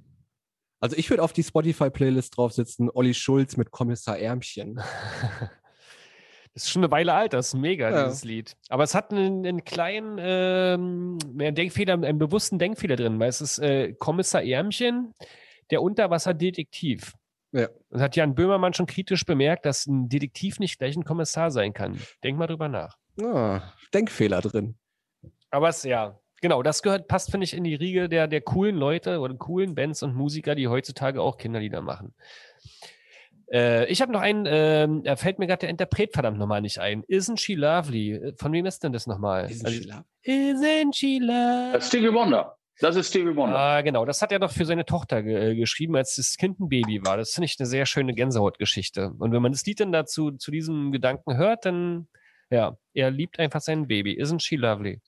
[0.85, 4.81] Also ich würde auf die Spotify-Playlist draufsitzen, Olli Schulz mit Kommissar Ärmchen.
[6.53, 8.05] Das ist schon eine Weile alt, das ist mega, ja.
[8.05, 8.57] dieses Lied.
[8.69, 13.59] Aber es hat einen, einen kleinen ähm, Denkfehler, einen bewussten Denkfehler drin, weil es ist
[13.59, 15.13] äh, Kommissar Ärmchen,
[15.73, 17.15] der Unterwasserdetektiv.
[17.51, 17.71] Ja.
[17.91, 21.73] Das hat Jan Böhmermann schon kritisch bemerkt, dass ein Detektiv nicht gleich ein Kommissar sein
[21.73, 22.01] kann.
[22.23, 22.99] Denk mal drüber nach.
[23.21, 23.61] Ah,
[23.93, 24.79] Denkfehler drin.
[25.51, 28.77] Aber es, ja, Genau, das gehört, passt, finde ich, in die Riege der, der coolen
[28.77, 32.13] Leute oder coolen Bands und Musiker, die heutzutage auch Kinderlieder machen.
[33.51, 36.81] Äh, ich habe noch einen, äh, da fällt mir gerade der Interpret verdammt nochmal nicht
[36.81, 37.03] ein.
[37.05, 38.35] Isn't She Lovely?
[38.37, 39.47] Von wem ist denn das nochmal?
[39.47, 40.05] Isn't, also, she, lovely?
[40.27, 41.81] Isn't she Lovely?
[41.81, 42.59] Stevie Wonder.
[42.79, 43.57] Das ist Stevie Wonder.
[43.57, 44.05] Ah, genau.
[44.05, 47.01] Das hat er doch für seine Tochter ge äh, geschrieben, als das Kind ein Baby
[47.07, 47.17] war.
[47.17, 49.15] Das finde ich eine sehr schöne Gänsehautgeschichte.
[49.19, 52.07] Und wenn man das Lied dann dazu zu diesem Gedanken hört, dann,
[52.51, 54.21] ja, er liebt einfach sein Baby.
[54.21, 55.01] Isn't she lovely?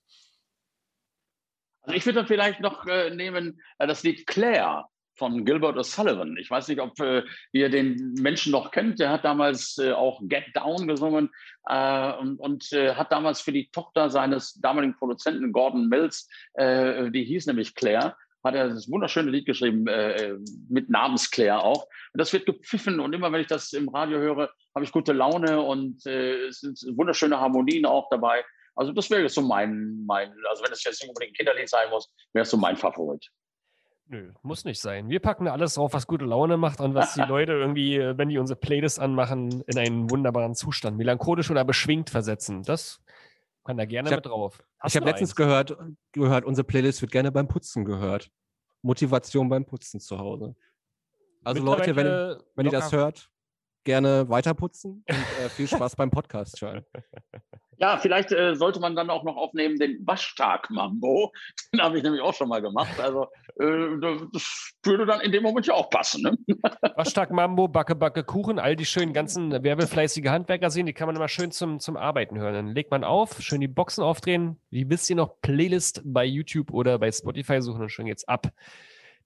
[1.86, 6.36] Also ich würde vielleicht noch äh, nehmen äh, das Lied Claire von Gilbert O'Sullivan.
[6.36, 7.22] Ich weiß nicht, ob äh,
[7.52, 8.98] ihr den Menschen noch kennt.
[8.98, 11.30] Der hat damals äh, auch Get Down gesungen
[11.68, 17.10] äh, und, und äh, hat damals für die Tochter seines damaligen Produzenten Gordon Mills, äh,
[17.12, 20.34] die hieß nämlich Claire, hat er das wunderschöne Lied geschrieben, äh,
[20.68, 21.84] mit Namens Claire auch.
[22.12, 25.12] Und das wird gepfiffen und immer wenn ich das im Radio höre, habe ich gute
[25.12, 28.44] Laune und es sind wunderschöne Harmonien auch dabei.
[28.76, 31.88] Also das wäre so mein, mein, also wenn es jetzt nicht unbedingt ein Kinderlied sein
[31.90, 33.26] muss, wäre es so mein Favorit.
[34.08, 35.08] Nö, muss nicht sein.
[35.08, 38.38] Wir packen alles drauf, was gute Laune macht und was die Leute irgendwie, wenn die
[38.38, 42.62] unsere Playlist anmachen, in einen wunderbaren Zustand, melancholisch oder beschwingt versetzen.
[42.62, 43.00] Das
[43.64, 44.62] kann da gerne hab, mit drauf.
[44.78, 45.76] Hast ich habe letztens gehört,
[46.12, 48.30] gehört, unsere Playlist wird gerne beim Putzen gehört.
[48.82, 50.54] Motivation beim Putzen zu Hause.
[51.42, 53.30] Also Leute, wenn, wenn ihr das hört,
[53.86, 56.84] gerne weiterputzen und äh, viel Spaß beim Podcast, Charles.
[57.78, 61.32] Ja, vielleicht äh, sollte man dann auch noch aufnehmen den Waschtag-Mambo.
[61.72, 62.98] Den habe ich nämlich auch schon mal gemacht.
[62.98, 63.26] Also
[63.60, 63.98] äh,
[64.32, 66.22] das würde dann in dem Moment ja auch passen.
[66.22, 66.38] Ne?
[66.96, 71.28] Waschtag-Mambo, Backe, Backe, Kuchen, all die schönen ganzen werbefleißige Handwerker sehen, die kann man immer
[71.28, 72.54] schön zum, zum Arbeiten hören.
[72.54, 74.58] Dann legt man auf, schön die Boxen aufdrehen.
[74.70, 78.46] Wie wisst ihr noch, Playlist bei YouTube oder bei Spotify suchen und schon jetzt ab.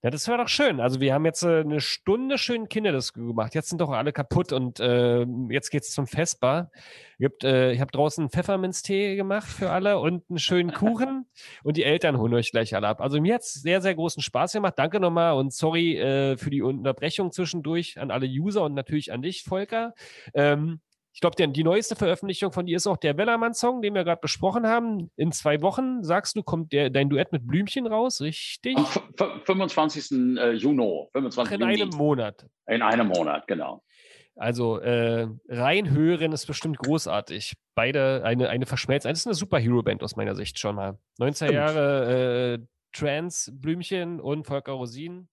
[0.02, 0.80] Ja, das war doch schön.
[0.80, 3.54] Also wir haben jetzt äh, eine Stunde schön Kinderdisco gemacht.
[3.54, 6.70] Jetzt sind doch alle kaputt und äh, jetzt geht's zum Festbar.
[7.18, 11.26] Gibt, äh, ich habe draußen Pfefferminztee gemacht für alle und einen schönen Kuchen
[11.64, 13.02] und die Eltern holen euch gleich alle ab.
[13.02, 14.74] Also mir hat's sehr, sehr großen Spaß gemacht.
[14.78, 19.20] Danke nochmal und sorry äh, für die Unterbrechung zwischendurch an alle User und natürlich an
[19.20, 19.92] dich, Volker.
[20.32, 20.80] Ähm,
[21.20, 24.66] ich glaube, die neueste Veröffentlichung von dir ist auch der Wellermann-Song, den wir gerade besprochen
[24.66, 25.10] haben.
[25.16, 28.78] In zwei Wochen, sagst du, kommt der, dein Duett mit Blümchen raus, richtig?
[28.78, 30.38] Am 25.
[30.38, 31.08] Äh, Juni.
[31.12, 31.38] 25.
[31.38, 31.82] Ach, in Juni.
[31.82, 32.46] einem Monat.
[32.66, 33.82] In einem Monat, genau.
[34.34, 37.52] Also äh, reinhören ist bestimmt großartig.
[37.74, 39.10] Beide eine, eine verschmelzen.
[39.10, 40.98] Das ist eine Superhero-Band aus meiner Sicht schon mal.
[41.18, 45.28] 19 Jahre äh, Trans, Blümchen und Volker Rosin.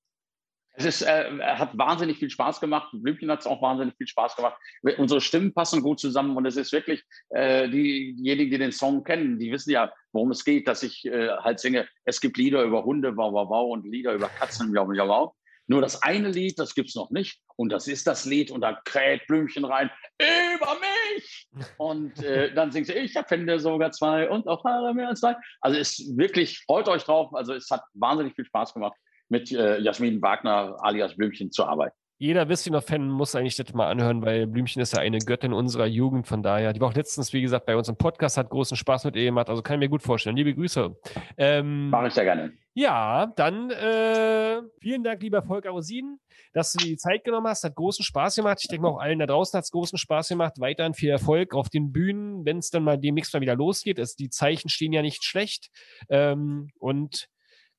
[0.80, 2.90] Es ist, äh, hat wahnsinnig viel Spaß gemacht.
[2.94, 4.58] Blümchen hat es auch wahnsinnig viel Spaß gemacht.
[4.98, 9.40] Unsere Stimmen passen gut zusammen und es ist wirklich, äh, diejenigen, die den Song kennen,
[9.40, 12.84] die wissen ja, worum es geht, dass ich äh, halt singe, es gibt Lieder über
[12.84, 15.34] Hunde, wow, wow, wow, und Lieder über Katzen, wow, wow, wow.
[15.66, 17.42] Nur das eine Lied, das gibt's noch nicht.
[17.56, 21.48] Und das ist das Lied und da kräht Blümchen rein, über mich!
[21.78, 25.36] Und äh, dann singt sie, ich finde sogar zwei und auch Haare mehr als zwei.
[25.60, 27.34] Also es ist wirklich, freut euch drauf.
[27.34, 28.96] Also es hat wahnsinnig viel Spaß gemacht
[29.30, 31.96] mit äh, Jasmin Wagner alias Blümchen zu arbeiten.
[32.20, 36.28] jeder Wissiner-Fan muss eigentlich das mal anhören, weil Blümchen ist ja eine Göttin unserer Jugend.
[36.28, 39.06] Von daher, die war auch letztens, wie gesagt, bei uns im Podcast, hat großen Spaß
[39.06, 39.50] mit ihr gemacht.
[39.50, 40.36] Also kann ich mir gut vorstellen.
[40.36, 40.96] Liebe Grüße.
[41.38, 42.54] Ähm, Mache ich sehr gerne.
[42.74, 46.20] Ja, dann äh, vielen Dank, lieber Volker Rosin,
[46.54, 47.64] dass du dir die Zeit genommen hast.
[47.64, 48.60] Hat großen Spaß gemacht.
[48.62, 50.54] Ich denke mal, auch allen da draußen hat es großen Spaß gemacht.
[50.60, 53.98] Weiterhin viel Erfolg auf den Bühnen, wenn es dann mal demnächst mal wieder losgeht.
[53.98, 55.70] Es, die Zeichen stehen ja nicht schlecht.
[56.10, 57.30] Ähm, und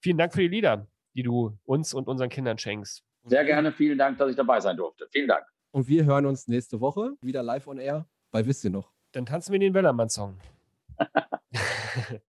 [0.01, 0.89] vielen Dank für die Lieder,
[1.19, 3.03] die du uns und unseren Kindern schenkst.
[3.25, 5.09] Sehr gerne, vielen Dank, dass ich dabei sein durfte.
[5.11, 5.45] Vielen Dank.
[5.73, 8.93] Und wir hören uns nächste Woche wieder live on air bei Wisst ihr noch.
[9.11, 10.39] Dann tanzen wir den Wellermann-Song.